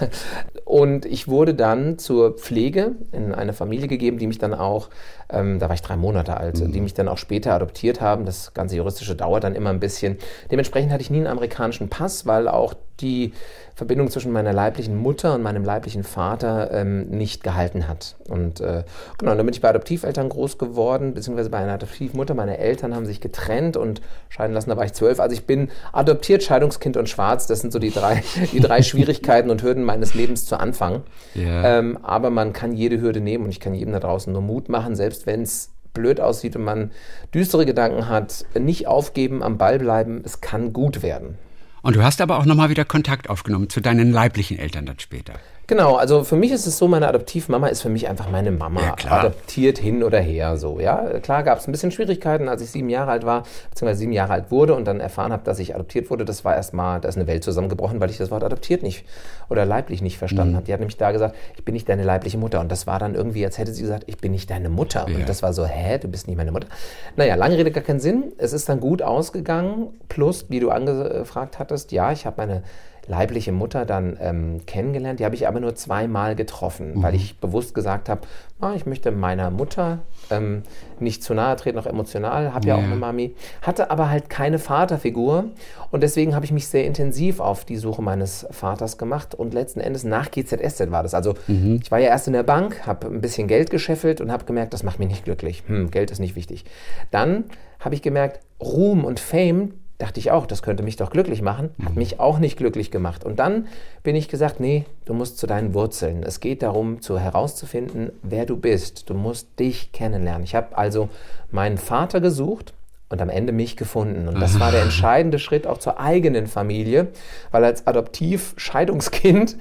[0.63, 4.87] Und ich wurde dann zur Pflege in eine Familie gegeben, die mich dann auch,
[5.29, 6.71] ähm, da war ich drei Monate alt, mhm.
[6.71, 8.23] die mich dann auch später adoptiert haben.
[8.23, 10.17] Das ganze Juristische dauert dann immer ein bisschen.
[10.49, 13.33] Dementsprechend hatte ich nie einen amerikanischen Pass, weil auch die
[13.75, 18.15] Verbindung zwischen meiner leiblichen Mutter und meinem leiblichen Vater ähm, nicht gehalten hat.
[18.29, 18.83] Und äh,
[19.17, 22.35] genau, dann bin ich bei Adoptiveltern groß geworden, beziehungsweise bei einer Adoptivmutter.
[22.35, 25.19] Meine Eltern haben sich getrennt und scheiden lassen, da war ich zwölf.
[25.19, 27.47] Also ich bin adoptiert, Scheidungskind und schwarz.
[27.47, 31.01] Das sind so die drei, die drei Schwierigkeiten und Hürden meines Lebens zu Anfang.
[31.35, 31.79] Yeah.
[31.79, 34.69] Ähm, aber man kann jede Hürde nehmen und ich kann jedem da draußen nur Mut
[34.69, 36.91] machen, selbst wenn es blöd aussieht und man
[37.33, 41.37] düstere Gedanken hat, nicht aufgeben, am Ball bleiben, es kann gut werden.
[41.83, 45.33] Und du hast aber auch nochmal wieder Kontakt aufgenommen zu deinen leiblichen Eltern dann später.
[45.67, 48.81] Genau, also für mich ist es so, meine Adoptivmama ist für mich einfach meine Mama.
[48.81, 51.19] Ja, adoptiert hin oder her, so, ja.
[51.19, 54.33] Klar gab es ein bisschen Schwierigkeiten, als ich sieben Jahre alt war, beziehungsweise sieben Jahre
[54.33, 56.25] alt wurde und dann erfahren habe, dass ich adoptiert wurde.
[56.25, 59.05] Das war erstmal, da ist eine Welt zusammengebrochen, weil ich das Wort adoptiert nicht
[59.49, 60.57] oder leiblich nicht verstanden mhm.
[60.57, 60.65] habe.
[60.65, 62.59] Die hat nämlich da gesagt, ich bin nicht deine leibliche Mutter.
[62.59, 65.05] Und das war dann irgendwie, als hätte sie gesagt, ich bin nicht deine Mutter.
[65.07, 65.15] Ja.
[65.15, 66.67] Und das war so, hä, du bist nicht meine Mutter.
[67.15, 68.33] Naja, lange Rede, gar keinen Sinn.
[68.37, 69.87] Es ist dann gut ausgegangen.
[70.09, 72.63] Plus, wie du angefragt hattest, ja, ich habe meine
[73.07, 75.19] leibliche Mutter dann ähm, kennengelernt.
[75.19, 77.03] Die habe ich aber nur zweimal getroffen, mhm.
[77.03, 78.21] weil ich bewusst gesagt habe,
[78.61, 79.99] ah, ich möchte meiner Mutter
[80.29, 80.63] ähm,
[80.99, 82.75] nicht zu nahe treten, auch emotional, habe ja.
[82.75, 85.45] ja auch eine Mami, hatte aber halt keine Vaterfigur
[85.91, 89.81] und deswegen habe ich mich sehr intensiv auf die Suche meines Vaters gemacht und letzten
[89.81, 91.13] Endes nach GZSZ war das.
[91.13, 91.79] Also mhm.
[91.83, 94.73] ich war ja erst in der Bank, habe ein bisschen Geld gescheffelt und habe gemerkt,
[94.73, 95.63] das macht mich nicht glücklich.
[95.67, 96.65] Hm, Geld ist nicht wichtig.
[97.11, 97.45] Dann
[97.79, 101.69] habe ich gemerkt, Ruhm und Fame, dachte ich auch, das könnte mich doch glücklich machen.
[101.83, 101.99] Hat mhm.
[101.99, 103.23] mich auch nicht glücklich gemacht.
[103.23, 103.67] Und dann
[104.03, 106.23] bin ich gesagt, nee, du musst zu deinen Wurzeln.
[106.23, 109.09] Es geht darum, zu herauszufinden, wer du bist.
[109.09, 110.43] Du musst dich kennenlernen.
[110.43, 111.09] Ich habe also
[111.51, 112.73] meinen Vater gesucht
[113.13, 114.27] und am Ende mich gefunden.
[114.27, 117.09] Und das war der entscheidende Schritt auch zur eigenen Familie,
[117.51, 119.55] weil als Adoptiv-Scheidungskind,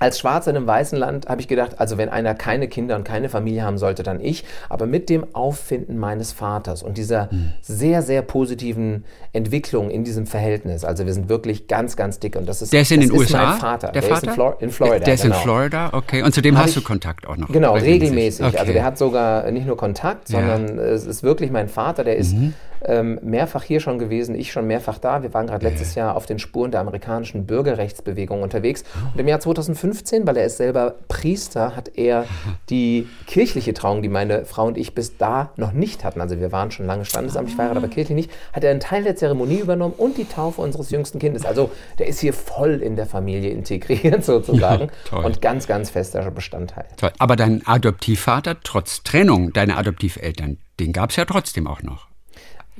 [0.00, 3.04] als Schwarzer in einem weißen Land, habe ich gedacht, also wenn einer keine Kinder und
[3.04, 4.44] keine Familie haben sollte, dann ich.
[4.68, 7.52] Aber mit dem Auffinden meines Vaters und dieser mhm.
[7.62, 12.34] sehr, sehr positiven Entwicklung in diesem Verhältnis, also wir sind wirklich ganz, ganz dick.
[12.34, 13.50] Und das ist, der ist in den USA?
[13.50, 13.92] mein Vater.
[13.92, 14.22] Der, der Vater?
[14.22, 15.04] ist in, Flor in Florida.
[15.04, 15.36] Der ist genau.
[15.36, 16.22] in Florida, okay.
[16.22, 17.46] Und zudem hast ich, du Kontakt auch noch?
[17.48, 18.44] Genau, regelmäßig.
[18.44, 18.58] Okay.
[18.58, 20.82] Also der hat sogar nicht nur Kontakt, sondern ja.
[20.82, 22.54] es ist wirklich mein Vater, der ist mhm
[22.84, 25.22] ähm, mehrfach hier schon gewesen, ich schon mehrfach da.
[25.22, 28.84] Wir waren gerade letztes Jahr auf den Spuren der amerikanischen Bürgerrechtsbewegung unterwegs.
[29.12, 32.24] Und im Jahr 2015, weil er ist selber Priester, hat er
[32.70, 36.52] die kirchliche Trauung, die meine Frau und ich bis da noch nicht hatten, also wir
[36.52, 39.94] waren schon lange standesamtlich verheiratet, aber kirchlich nicht, hat er einen Teil der Zeremonie übernommen
[39.96, 41.44] und die Taufe unseres jüngsten Kindes.
[41.44, 46.28] Also der ist hier voll in der Familie integriert sozusagen ja, und ganz, ganz fester
[46.30, 46.86] Bestandteil.
[46.96, 47.12] Toll.
[47.18, 52.08] Aber dein Adoptivvater, trotz Trennung deiner Adoptiveltern, den gab es ja trotzdem auch noch.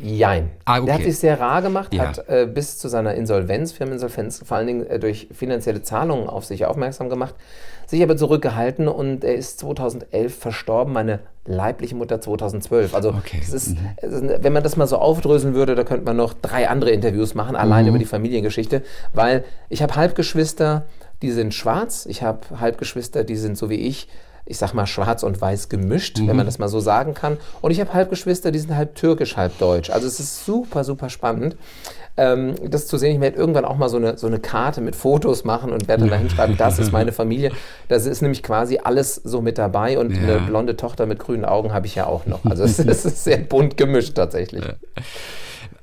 [0.00, 0.50] Jein.
[0.64, 0.86] Ah, okay.
[0.86, 2.08] Der hat sich sehr rar gemacht, ja.
[2.08, 6.44] hat äh, bis zu seiner Insolvenz, Firmeninsolvenz, vor allen Dingen äh, durch finanzielle Zahlungen auf
[6.44, 7.34] sich aufmerksam gemacht,
[7.86, 12.94] sich aber zurückgehalten und er ist 2011 verstorben, meine leibliche Mutter 2012.
[12.94, 13.40] Also okay.
[13.40, 14.30] ist, mhm.
[14.40, 17.56] wenn man das mal so aufdröseln würde, da könnte man noch drei andere Interviews machen,
[17.56, 17.90] allein mhm.
[17.90, 18.82] über die Familiengeschichte,
[19.14, 20.84] weil ich habe Halbgeschwister,
[21.22, 24.08] die sind schwarz, ich habe Halbgeschwister, die sind so wie ich
[24.48, 26.28] ich sag mal, schwarz und weiß gemischt, mhm.
[26.28, 27.36] wenn man das mal so sagen kann.
[27.60, 29.90] Und ich habe Halbgeschwister, die sind halb türkisch, halb deutsch.
[29.90, 31.56] Also es ist super, super spannend
[32.18, 33.14] ähm, das zu sehen.
[33.14, 36.02] Ich werde irgendwann auch mal so eine, so eine Karte mit Fotos machen und werde
[36.02, 37.52] dann da hinschreiben, das ist meine Familie.
[37.86, 40.18] Das ist nämlich quasi alles so mit dabei und ja.
[40.18, 42.44] eine blonde Tochter mit grünen Augen habe ich ja auch noch.
[42.44, 44.64] Also es, es ist sehr bunt gemischt tatsächlich.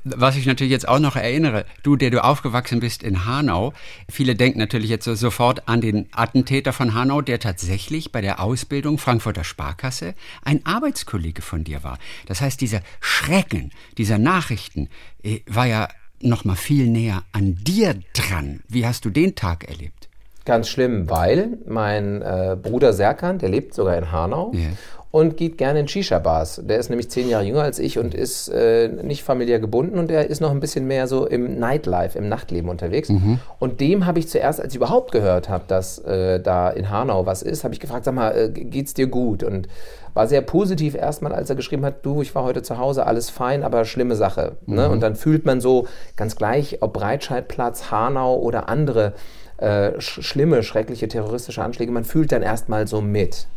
[0.03, 3.73] Was ich natürlich jetzt auch noch erinnere, du, der du aufgewachsen bist in Hanau,
[4.09, 8.39] viele denken natürlich jetzt so sofort an den Attentäter von Hanau, der tatsächlich bei der
[8.39, 11.97] Ausbildung Frankfurter Sparkasse ein Arbeitskollege von dir war.
[12.27, 14.89] Das heißt, dieser Schrecken dieser Nachrichten
[15.23, 15.87] äh, war ja
[16.21, 18.61] noch mal viel näher an dir dran.
[18.67, 20.04] Wie hast du den Tag erlebt?
[20.45, 24.69] Ganz schlimm, weil mein äh, Bruder Serkan, der lebt sogar in Hanau yeah.
[25.09, 26.61] und geht gerne in Shisha-Bars.
[26.65, 30.07] Der ist nämlich zehn Jahre jünger als ich und ist äh, nicht familiär gebunden und
[30.07, 33.09] der ist noch ein bisschen mehr so im Nightlife, im Nachtleben unterwegs.
[33.09, 33.39] Mhm.
[33.57, 37.25] Und dem habe ich zuerst, als ich überhaupt gehört habe, dass äh, da in Hanau
[37.25, 39.41] was ist, habe ich gefragt, sag mal, äh, geht's dir gut?
[39.41, 39.67] Und
[40.13, 43.31] war sehr positiv erstmal, als er geschrieben hat, du, ich war heute zu Hause, alles
[43.31, 44.57] fein, aber schlimme Sache.
[44.67, 44.73] Ne?
[44.73, 44.75] Mhm.
[44.75, 44.89] Ne?
[44.89, 49.13] Und dann fühlt man so ganz gleich, ob Breitscheidplatz, Hanau oder andere
[49.57, 53.47] äh, sch schlimme, schreckliche terroristische Anschläge, man fühlt dann erstmal so mit.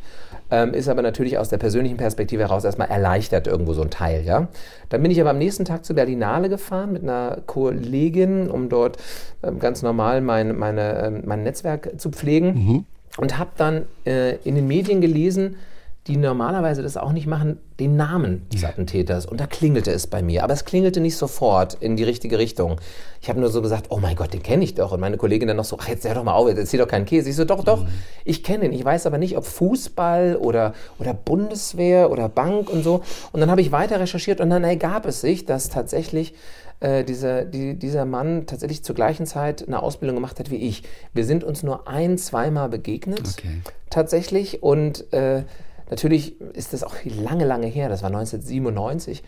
[0.51, 4.25] Ähm, ist aber natürlich aus der persönlichen Perspektive heraus erstmal erleichtert irgendwo so ein Teil,
[4.25, 4.49] ja.
[4.89, 8.97] Dann bin ich aber am nächsten Tag zur Berlinale gefahren mit einer Kollegin, um dort
[9.43, 12.85] ähm, ganz normal mein, meine, ähm, mein Netzwerk zu pflegen mhm.
[13.19, 15.57] und habe dann äh, in den Medien gelesen,
[16.09, 19.27] die normalerweise das auch nicht machen, den Namen des Attentäters.
[19.27, 20.43] Und da klingelte es bei mir.
[20.43, 22.81] Aber es klingelte nicht sofort in die richtige Richtung.
[23.21, 24.93] Ich habe nur so gesagt, oh mein Gott, den kenne ich doch.
[24.93, 26.89] Und meine Kollegin dann noch so, ach, jetzt hör doch mal auf, jetzt erzähl doch
[26.89, 27.29] keinen Käse.
[27.29, 27.89] Ich so, doch, doch, mhm.
[28.25, 28.73] ich kenne ihn.
[28.73, 33.03] Ich weiß aber nicht, ob Fußball oder, oder Bundeswehr oder Bank und so.
[33.33, 36.35] Und dann habe ich weiter recherchiert und dann ergab es sich, dass tatsächlich
[36.81, 40.85] äh, dieser, die, dieser Mann tatsächlich zur gleichen Zeit eine Ausbildung gemacht hat wie ich.
[41.13, 43.37] Wir sind uns nur ein, zweimal begegnet.
[43.39, 43.61] Okay.
[43.91, 44.63] Tatsächlich.
[44.63, 45.43] Und äh,
[45.91, 49.23] Natürlich ist das auch lange, lange her, das war 1997,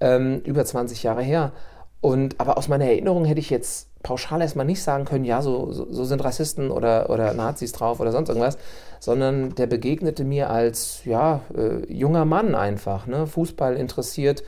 [0.00, 1.52] ähm, über 20 Jahre her.
[2.00, 5.70] Und, aber aus meiner Erinnerung hätte ich jetzt pauschal erstmal nicht sagen können, ja, so,
[5.70, 8.58] so, sind Rassisten oder, oder Nazis drauf oder sonst irgendwas,
[8.98, 13.28] sondern der begegnete mir als ja, äh, junger Mann einfach, ne?
[13.28, 14.42] Fußball interessiert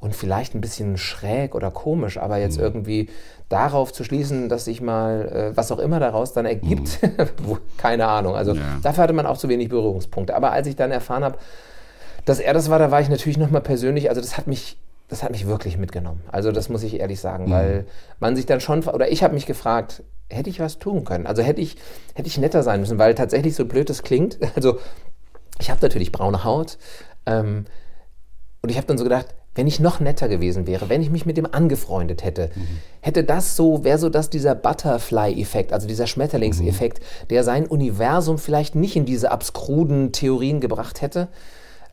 [0.00, 2.64] und vielleicht ein bisschen schräg oder komisch, aber jetzt mhm.
[2.64, 3.08] irgendwie
[3.48, 7.58] darauf zu schließen, dass sich mal äh, was auch immer daraus dann ergibt, mhm.
[7.76, 8.34] keine Ahnung.
[8.34, 8.78] Also ja.
[8.82, 10.34] dafür hatte man auch zu wenig Berührungspunkte.
[10.34, 11.38] Aber als ich dann erfahren habe,
[12.24, 14.78] dass er das war, da war ich natürlich nochmal persönlich, also das hat mich
[15.10, 16.22] das hat mich wirklich mitgenommen.
[16.30, 17.50] Also das muss ich ehrlich sagen, mhm.
[17.50, 17.86] weil
[18.20, 21.26] man sich dann schon, oder ich habe mich gefragt, hätte ich was tun können?
[21.26, 21.76] Also hätte ich,
[22.14, 24.38] hätte ich netter sein müssen, weil tatsächlich so blöd das klingt.
[24.54, 24.78] Also
[25.58, 26.78] ich habe natürlich braune Haut
[27.26, 27.66] ähm,
[28.62, 31.26] und ich habe dann so gedacht, wenn ich noch netter gewesen wäre, wenn ich mich
[31.26, 32.78] mit dem angefreundet hätte, mhm.
[33.00, 37.28] hätte das so, wäre so das dieser Butterfly-Effekt, also dieser Schmetterlingseffekt, mhm.
[37.28, 41.28] der sein Universum vielleicht nicht in diese abskruden Theorien gebracht hätte.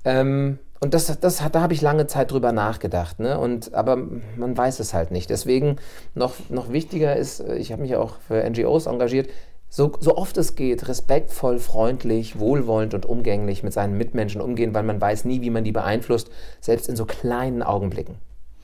[0.06, 3.40] Ähm, und das, das, da habe ich lange Zeit drüber nachgedacht, ne?
[3.40, 5.30] Und, aber man weiß es halt nicht.
[5.32, 5.78] Deswegen
[6.14, 9.28] noch, noch wichtiger ist, ich habe mich auch für NGOs engagiert,
[9.70, 14.84] so, so oft es geht, respektvoll, freundlich, wohlwollend und umgänglich mit seinen Mitmenschen umgehen, weil
[14.84, 18.16] man weiß nie, wie man die beeinflusst, selbst in so kleinen Augenblicken.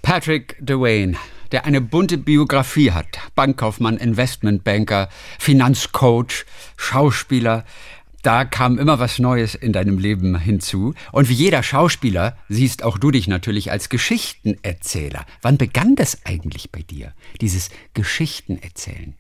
[0.01, 1.15] Patrick Dewayne,
[1.53, 3.19] der eine bunte Biografie hat.
[3.35, 5.07] Bankkaufmann, Investmentbanker,
[5.39, 6.45] Finanzcoach,
[6.75, 7.63] Schauspieler.
[8.21, 10.93] Da kam immer was Neues in deinem Leben hinzu.
[11.11, 15.25] Und wie jeder Schauspieler siehst auch du dich natürlich als Geschichtenerzähler.
[15.41, 19.13] Wann begann das eigentlich bei dir, dieses Geschichtenerzählen?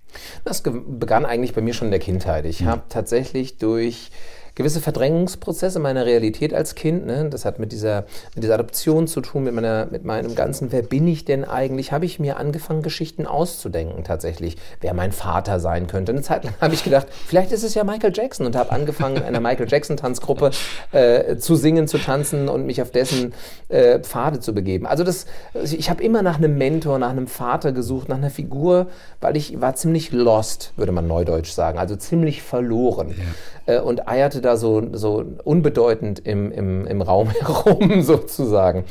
[0.43, 2.45] Das begann eigentlich bei mir schon in der Kindheit.
[2.45, 2.67] Ich mhm.
[2.67, 4.11] habe tatsächlich durch
[4.55, 7.05] gewisse Verdrängungsprozesse meiner Realität als Kind.
[7.05, 7.29] Ne?
[7.29, 10.83] Das hat mit dieser, mit dieser Adoption zu tun, mit, meiner, mit meinem ganzen, wer
[10.83, 15.87] bin ich denn eigentlich, habe ich mir angefangen, Geschichten auszudenken tatsächlich, wer mein Vater sein
[15.87, 16.11] könnte.
[16.11, 19.17] Eine Zeit lang habe ich gedacht, vielleicht ist es ja Michael Jackson und habe angefangen,
[19.17, 20.51] in einer Michael Jackson-Tanzgruppe
[20.91, 23.33] äh, zu singen, zu tanzen und mich auf dessen
[23.69, 24.85] äh, Pfade zu begeben.
[24.85, 25.25] Also das,
[25.63, 28.87] ich habe immer nach einem Mentor, nach einem Vater gesucht, nach einer Figur,
[29.19, 33.15] weil ich war ziemlich lost, würde man neudeutsch sagen, also ziemlich verloren.
[33.17, 33.23] Ja
[33.65, 38.85] äh, und eierte da so, so unbedeutend im, im, im Raum herum sozusagen.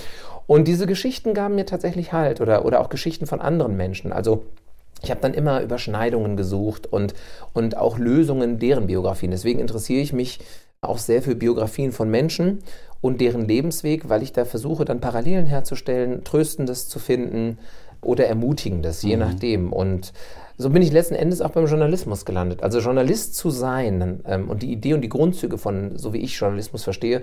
[0.47, 4.13] Und diese Geschichten gaben mir tatsächlich Halt oder, oder auch Geschichten von anderen Menschen.
[4.13, 4.45] Also
[5.03, 7.15] ich habe dann immer Überschneidungen gesucht und,
[7.53, 9.31] und auch Lösungen deren Biografien.
[9.31, 10.41] Deswegen interessiere ich mich
[10.81, 12.59] auch sehr für Biografien von Menschen
[13.01, 17.59] und deren Lebensweg, weil ich da versuche, dann Parallelen herzustellen, Tröstendes zu finden
[18.01, 19.21] oder Ermutigendes, je mhm.
[19.21, 19.73] nachdem.
[19.73, 20.13] Und
[20.63, 22.63] so bin ich letzten Endes auch beim Journalismus gelandet.
[22.63, 26.39] Also Journalist zu sein ähm, und die Idee und die Grundzüge von, so wie ich
[26.39, 27.23] Journalismus verstehe,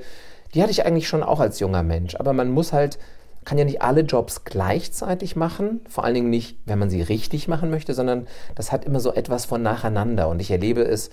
[0.54, 2.16] die hatte ich eigentlich schon auch als junger Mensch.
[2.16, 3.00] Aber man muss halt,
[3.46, 7.48] kann ja nicht alle Jobs gleichzeitig machen, vor allen Dingen nicht, wenn man sie richtig
[7.48, 10.28] machen möchte, sondern das hat immer so etwas von nacheinander.
[10.28, 11.10] Und ich erlebe es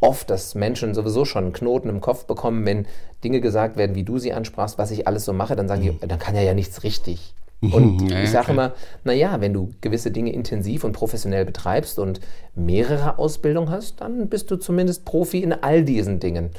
[0.00, 2.86] oft, dass Menschen sowieso schon einen Knoten im Kopf bekommen, wenn
[3.22, 6.06] Dinge gesagt werden, wie du sie ansprachst, was ich alles so mache, dann sagen die,
[6.06, 7.34] dann kann er ja nichts richtig.
[7.60, 8.72] Und ja, ich sage immer,
[9.04, 12.20] naja, wenn du gewisse Dinge intensiv und professionell betreibst und
[12.54, 16.50] mehrere Ausbildungen hast, dann bist du zumindest Profi in all diesen Dingen.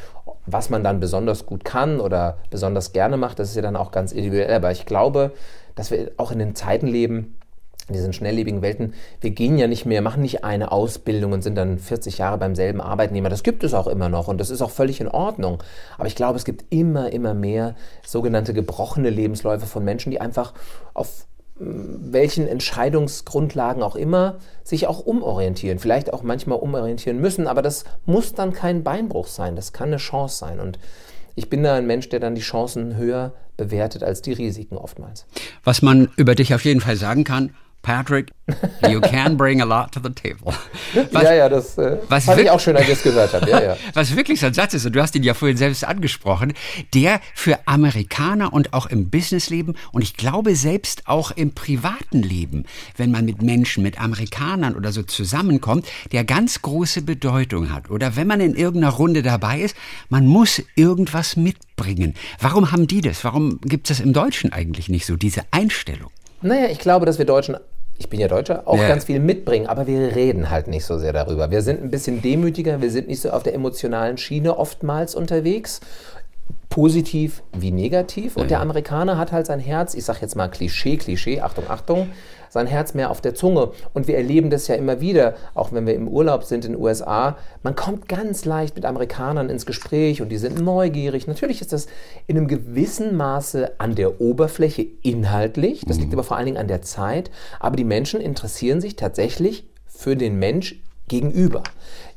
[0.46, 3.92] Was man dann besonders gut kann oder besonders gerne macht, das ist ja dann auch
[3.92, 4.54] ganz individuell.
[4.54, 5.32] Aber ich glaube,
[5.76, 7.36] dass wir auch in den Zeiten leben,
[7.88, 11.56] in diesen schnelllebigen Welten, wir gehen ja nicht mehr, machen nicht eine Ausbildung und sind
[11.56, 13.30] dann 40 Jahre beim selben Arbeitnehmer.
[13.30, 15.62] Das gibt es auch immer noch und das ist auch völlig in Ordnung.
[15.98, 17.76] Aber ich glaube, es gibt immer, immer mehr
[18.06, 20.54] sogenannte gebrochene Lebensläufe von Menschen, die einfach
[20.94, 21.28] auf
[21.60, 27.86] mm, welchen Entscheidungsgrundlagen auch immer sich auch umorientieren, vielleicht auch manchmal umorientieren müssen, aber das
[28.06, 30.80] muss dann kein Beinbruch sein, das kann eine Chance sein und
[31.36, 35.26] ich bin da ein Mensch, der dann die Chancen höher bewertet als die Risiken oftmals.
[35.64, 38.32] Was man über dich auf jeden Fall sagen kann, Patrick,
[38.88, 40.54] you can bring a lot to the table.
[41.12, 43.50] Was, ja, ja, das äh, was fand ich auch schön, als ich es gehört habe.
[43.50, 43.78] Ja, ja.
[43.94, 46.54] Was wirklich so ein Satz ist, und du hast ihn ja vorhin selbst angesprochen,
[46.94, 52.66] der für Amerikaner und auch im Businessleben und ich glaube selbst auch im privaten Leben,
[52.98, 57.90] wenn man mit Menschen, mit Amerikanern oder so zusammenkommt, der ganz große Bedeutung hat.
[57.90, 59.76] Oder wenn man in irgendeiner Runde dabei ist,
[60.10, 62.14] man muss irgendwas mitbringen.
[62.40, 63.24] Warum haben die das?
[63.24, 66.12] Warum gibt es das im Deutschen eigentlich nicht so, diese Einstellung?
[66.42, 67.56] Naja, ich glaube, dass wir Deutschen,
[68.02, 68.88] ich bin ja Deutscher, auch ja.
[68.88, 71.52] ganz viel mitbringen, aber wir reden halt nicht so sehr darüber.
[71.52, 75.82] Wir sind ein bisschen demütiger, wir sind nicht so auf der emotionalen Schiene oftmals unterwegs
[76.70, 78.38] positiv wie negativ.
[78.38, 82.10] Und der Amerikaner hat halt sein Herz, ich sag jetzt mal Klischee, Klischee, Achtung, Achtung,
[82.52, 83.72] sein Herz mehr auf der Zunge.
[83.94, 86.82] Und wir erleben das ja immer wieder, auch wenn wir im Urlaub sind in den
[86.82, 87.38] USA.
[87.64, 91.28] Man kommt ganz leicht mit Amerikanern ins Gespräch und die sind neugierig.
[91.28, 91.88] Natürlich ist das
[92.28, 95.86] in einem gewissen Maße an der Oberfläche inhaltlich.
[95.88, 96.16] Das liegt mhm.
[96.16, 97.32] aber vor allen Dingen an der Zeit.
[97.62, 101.64] Aber die Menschen interessieren sich tatsächlich für den Mensch gegenüber.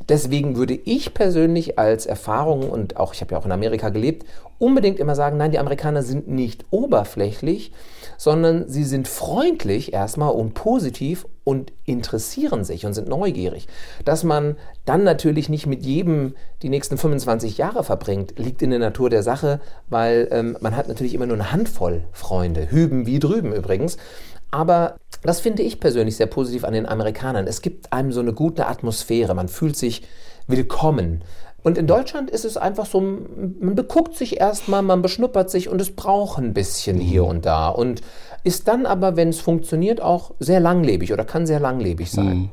[0.09, 4.27] Deswegen würde ich persönlich als Erfahrung, und auch ich habe ja auch in Amerika gelebt,
[4.59, 7.73] unbedingt immer sagen, nein, die Amerikaner sind nicht oberflächlich,
[8.17, 13.69] sondern sie sind freundlich erstmal und positiv und interessieren sich und sind neugierig.
[14.05, 18.79] Dass man dann natürlich nicht mit jedem die nächsten 25 Jahre verbringt, liegt in der
[18.79, 23.19] Natur der Sache, weil ähm, man hat natürlich immer nur eine Handvoll Freunde, hüben wie
[23.19, 23.99] drüben übrigens.
[24.51, 27.47] Aber das finde ich persönlich sehr positiv an den Amerikanern.
[27.47, 30.03] Es gibt einem so eine gute Atmosphäre, man fühlt sich
[30.47, 31.25] willkommen.
[31.63, 35.81] Und in Deutschland ist es einfach so, man beguckt sich erstmal, man beschnuppert sich und
[35.81, 37.29] es braucht ein bisschen hier mhm.
[37.29, 37.69] und da.
[37.69, 38.03] Und
[38.45, 42.37] ist dann aber, wenn es funktioniert, auch sehr langlebig oder kann sehr langlebig sein.
[42.37, 42.51] Mhm.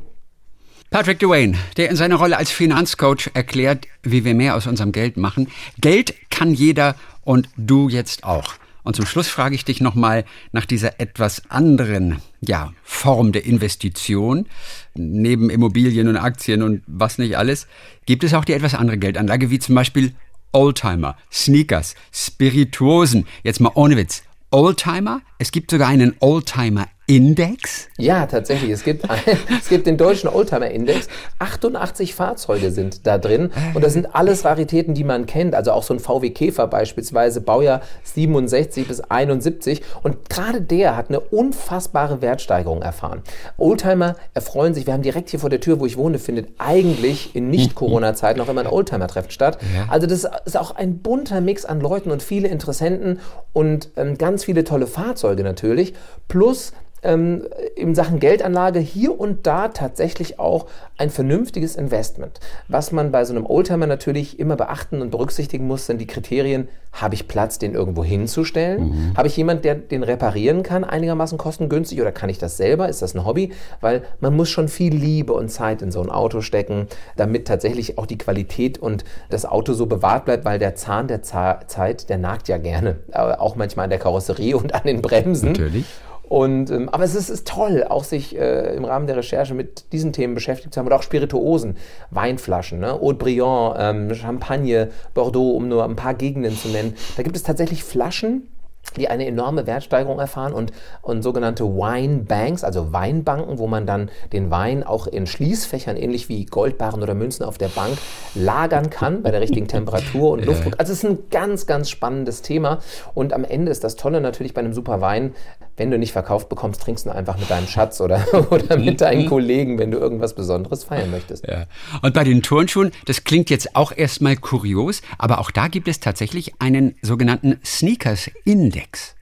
[0.91, 5.17] Patrick Duane, der in seiner Rolle als Finanzcoach erklärt, wie wir mehr aus unserem Geld
[5.17, 5.49] machen.
[5.80, 8.55] Geld kann jeder und du jetzt auch.
[8.84, 14.47] Und zum Schluss frage ich dich nochmal nach dieser etwas anderen ja, Form der Investition,
[14.95, 17.67] neben Immobilien und Aktien und was nicht alles,
[18.05, 20.13] gibt es auch die etwas andere Geldanlage, wie zum Beispiel
[20.51, 23.25] Oldtimer, Sneakers, Spirituosen.
[23.43, 24.23] Jetzt mal ohne Witz.
[24.49, 25.21] Oldtimer?
[25.38, 27.89] Es gibt sogar einen Oldtimer Index?
[27.97, 28.72] Ja, tatsächlich.
[28.72, 29.20] Es gibt, ein,
[29.60, 31.08] es gibt den deutschen Oldtimer-Index.
[31.39, 33.52] 88 Fahrzeuge sind da drin.
[33.74, 35.54] Und das sind alles Raritäten, die man kennt.
[35.54, 39.82] Also auch so ein VW Käfer beispielsweise, Baujahr 67 bis 71.
[40.04, 43.24] Und gerade der hat eine unfassbare Wertsteigerung erfahren.
[43.58, 47.36] Oldtimer erfreuen sich, wir haben direkt hier vor der Tür, wo ich wohne, findet eigentlich
[47.36, 49.58] in Nicht-Corona-Zeiten noch immer ein Oldtimer-Treffen statt.
[49.89, 53.20] Also das ist auch ein bunter Mix an Leuten und viele Interessenten
[53.54, 55.93] und ähm, ganz viele tolle Fahrzeuge natürlich.
[56.28, 56.72] Plus
[57.04, 62.39] ähm, in Sachen Geldanlage hier und da tatsächlich auch ein vernünftiges Investment.
[62.68, 66.68] Was man bei so einem Oldtimer natürlich immer beachten und berücksichtigen muss, sind die Kriterien,
[66.93, 68.89] habe ich Platz, den irgendwo hinzustellen?
[68.89, 69.18] Mhm.
[69.18, 72.89] Habe ich jemand, der den reparieren kann, einigermaßen kostengünstig oder kann ich das selber?
[72.89, 73.54] Ist das ein Hobby?
[73.80, 77.97] Weil man muss schon viel Liebe und Zeit in so ein Auto stecken, damit tatsächlich
[77.97, 82.18] auch die Qualität und das Auto so bewahrt bleibt, weil der Zahn der Zeit, der
[82.18, 85.54] nagt ja gerne, auch manchmal an der Karosserie und an den Bremsen.
[85.54, 85.86] Natürlich.
[86.32, 89.91] Und, ähm, aber es ist, ist, toll, auch sich äh, im Rahmen der Recherche mit
[89.91, 91.75] diesen Themen beschäftigt zu haben und auch Spirituosen,
[92.09, 92.93] Weinflaschen, ne?
[92.93, 96.95] Haute Briand, ähm, Champagne, Bordeaux, um nur ein paar Gegenden zu nennen.
[97.17, 98.47] Da gibt es tatsächlich Flaschen,
[98.95, 100.71] die eine enorme Wertsteigerung erfahren und,
[101.01, 106.29] und sogenannte Wine Banks, also Weinbanken, wo man dann den Wein auch in Schließfächern, ähnlich
[106.29, 107.97] wie Goldbarren oder Münzen auf der Bank,
[108.36, 110.75] lagern kann bei der richtigen Temperatur und Luftdruck.
[110.77, 112.79] Also es ist ein ganz, ganz spannendes Thema
[113.13, 115.36] und am Ende ist das Tolle natürlich bei einem super Wein,
[115.82, 119.27] wenn du nicht verkauft bekommst, trinkst du einfach mit deinem Schatz oder, oder mit deinen
[119.27, 121.47] Kollegen, wenn du irgendwas Besonderes feiern möchtest.
[121.47, 121.65] Ja.
[122.03, 125.99] Und bei den Turnschuhen, das klingt jetzt auch erstmal kurios, aber auch da gibt es
[125.99, 129.15] tatsächlich einen sogenannten Sneakers-Index.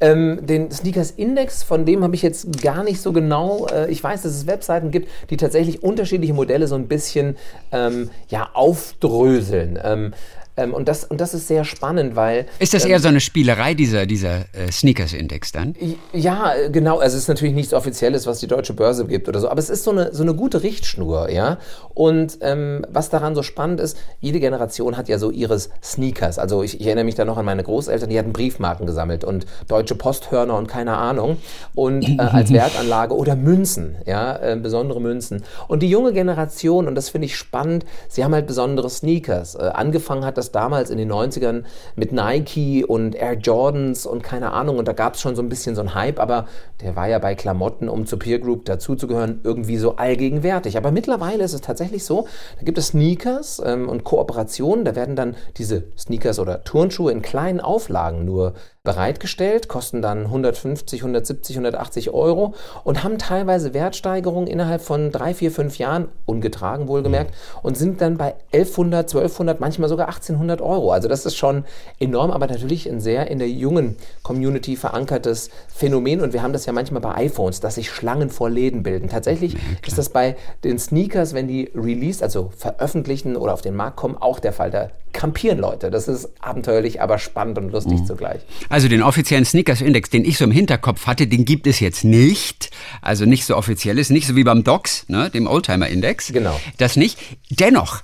[0.00, 3.66] Ähm, den Sneakers Index, von dem habe ich jetzt gar nicht so genau.
[3.66, 7.36] Äh, ich weiß, dass es Webseiten gibt, die tatsächlich unterschiedliche Modelle so ein bisschen
[7.70, 9.78] ähm, ja, aufdröseln.
[9.84, 10.14] Ähm,
[10.56, 12.46] ähm, und, das, und das ist sehr spannend, weil.
[12.58, 15.74] Ist das eher ähm, so eine Spielerei, dieser, dieser äh, Sneakers-Index dann?
[16.12, 16.98] Ja, genau.
[16.98, 19.70] Also es ist natürlich nichts Offizielles, was die deutsche Börse gibt oder so, aber es
[19.70, 21.58] ist so eine, so eine gute Richtschnur, ja.
[21.94, 26.38] Und ähm, was daran so spannend ist, jede Generation hat ja so ihres Sneakers.
[26.38, 29.46] Also ich, ich erinnere mich da noch an meine Großeltern, die hatten Briefmarken gesammelt und
[29.68, 31.38] deutsche Posthörner und keine Ahnung.
[31.74, 35.44] Und äh, als Wertanlage oder Münzen, ja, äh, besondere Münzen.
[35.68, 39.54] Und die junge Generation, und das finde ich spannend, sie haben halt besondere Sneakers.
[39.54, 41.64] Äh, angefangen hat das damals in den 90ern
[41.94, 44.78] mit Nike und Air Jordans und keine Ahnung.
[44.78, 46.46] Und da gab es schon so ein bisschen so einen Hype, aber
[46.80, 50.76] der war ja bei Klamotten, um zur Peer Group dazuzugehören, irgendwie so allgegenwärtig.
[50.76, 52.26] Aber mittlerweile ist es tatsächlich so,
[52.58, 57.22] da gibt es Sneakers ähm, und Kooperationen, da werden dann diese Sneakers oder Turnschuhe in
[57.22, 58.54] kleinen Auflagen nur
[58.84, 65.52] bereitgestellt, kosten dann 150, 170, 180 Euro und haben teilweise Wertsteigerungen innerhalb von drei, vier,
[65.52, 67.58] fünf Jahren, ungetragen wohlgemerkt, mhm.
[67.62, 70.90] und sind dann bei 1100, 1200, manchmal sogar 1800 Euro.
[70.90, 71.64] Also das ist schon
[72.00, 76.66] enorm, aber natürlich ein sehr in der jungen Community verankertes Phänomen und wir haben das
[76.66, 79.08] ja manchmal bei iPhones, dass sich Schlangen vor Läden bilden.
[79.08, 83.76] Tatsächlich ja, ist das bei den Sneakers, wenn die released, also veröffentlichen oder auf den
[83.76, 84.72] Markt kommen, auch der Fall.
[84.72, 85.90] Da kampieren Leute.
[85.90, 88.06] Das ist abenteuerlich, aber spannend und lustig mhm.
[88.06, 88.40] zugleich.
[88.72, 92.70] Also den offiziellen Sneakers-Index, den ich so im Hinterkopf hatte, den gibt es jetzt nicht.
[93.02, 96.32] Also nicht so offiziell ist, nicht so wie beim DOCS, ne, dem Oldtimer-Index.
[96.32, 96.58] Genau.
[96.78, 97.18] Das nicht.
[97.50, 98.02] Dennoch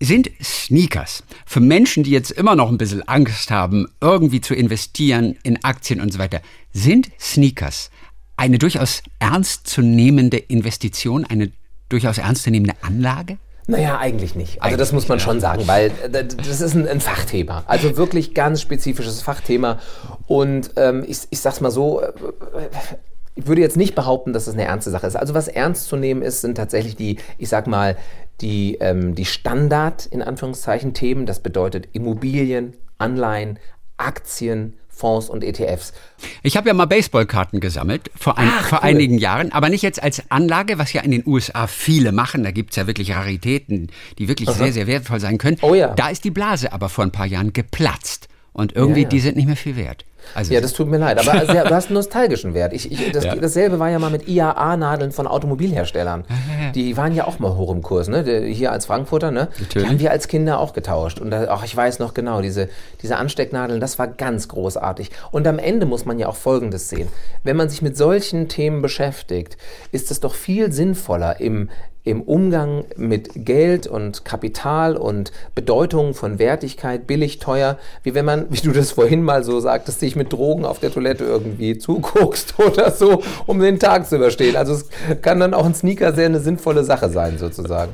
[0.00, 5.36] sind Sneakers für Menschen, die jetzt immer noch ein bisschen Angst haben, irgendwie zu investieren
[5.44, 6.42] in Aktien und so weiter,
[6.72, 7.92] sind Sneakers
[8.36, 11.52] eine durchaus ernstzunehmende Investition, eine
[11.88, 13.38] durchaus ernstzunehmende Anlage?
[13.72, 14.62] Naja, eigentlich nicht.
[14.62, 15.24] Also eigentlich das muss man ja.
[15.24, 17.64] schon sagen, weil äh, das ist ein, ein, Fachthema.
[17.66, 19.78] Also wirklich ganz spezifisches Fachthema.
[20.26, 22.12] Und ähm, ich, ich sag's mal so, äh,
[23.34, 25.16] ich würde jetzt nicht behaupten, dass das eine ernste Sache ist.
[25.16, 27.96] Also was ernst zu nehmen ist, sind tatsächlich die, ich sag mal,
[28.42, 31.24] die, ähm, die Standard, in Anführungszeichen, Themen.
[31.24, 33.58] Das bedeutet Immobilien, Anleihen,
[33.96, 35.92] Aktien, Fonds und ETFs.
[36.44, 38.88] Ich habe ja mal Baseballkarten gesammelt vor, ein, Ach, vor cool.
[38.88, 42.44] einigen Jahren, aber nicht jetzt als Anlage, was ja in den USA viele machen.
[42.44, 44.56] Da gibt es ja wirklich Raritäten, die wirklich Aha.
[44.56, 45.58] sehr, sehr wertvoll sein können.
[45.60, 45.88] Oh ja.
[45.88, 48.28] Da ist die Blase aber vor ein paar Jahren geplatzt.
[48.52, 49.08] Und irgendwie, ja, ja.
[49.08, 50.04] die sind nicht mehr viel wert.
[50.34, 52.72] Also ja, das tut mir leid, aber also, du hast einen nostalgischen Wert.
[52.72, 53.34] Ich, ich, das, ja.
[53.34, 56.24] Dasselbe war ja mal mit IAA-Nadeln von Automobilherstellern.
[56.74, 58.22] Die waren ja auch mal hoch im Kurs, ne?
[58.46, 59.48] Hier als Frankfurter, ne?
[59.58, 59.86] Natürlich.
[59.86, 61.18] Die haben wir als Kinder auch getauscht.
[61.18, 62.68] Und da, ach, ich weiß noch genau, diese,
[63.02, 65.10] diese Anstecknadeln, das war ganz großartig.
[65.30, 67.08] Und am Ende muss man ja auch Folgendes sehen.
[67.42, 69.56] Wenn man sich mit solchen Themen beschäftigt,
[69.90, 71.68] ist es doch viel sinnvoller, im,
[72.04, 78.46] im Umgang mit Geld und Kapital und Bedeutung von Wertigkeit, billig, teuer, wie wenn man,
[78.50, 82.54] wie du das vorhin mal so sagtest, sich mit Drogen auf der Toilette irgendwie zuguckst
[82.58, 84.56] oder so, um den Tag zu überstehen.
[84.56, 84.86] Also es
[85.22, 87.92] kann dann auch ein Sneaker sehr eine sinnvolle Sache sein, sozusagen.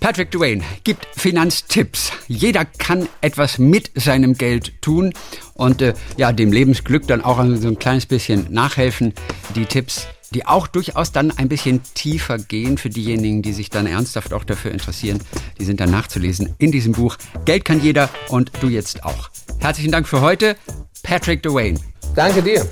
[0.00, 2.12] Patrick Duane gibt Finanztipps.
[2.28, 5.12] Jeder kann etwas mit seinem Geld tun
[5.54, 9.14] und äh, ja, dem Lebensglück dann auch so ein kleines bisschen nachhelfen.
[9.54, 13.86] Die Tipps die auch durchaus dann ein bisschen tiefer gehen für diejenigen, die sich dann
[13.86, 15.20] ernsthaft auch dafür interessieren.
[15.58, 17.16] Die sind dann nachzulesen in diesem Buch.
[17.44, 19.30] Geld kann jeder und du jetzt auch.
[19.58, 20.56] Herzlichen Dank für heute,
[21.02, 21.78] Patrick Dwayne.
[22.14, 22.66] Danke dir.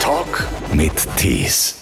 [0.00, 1.79] Talk mit Tees.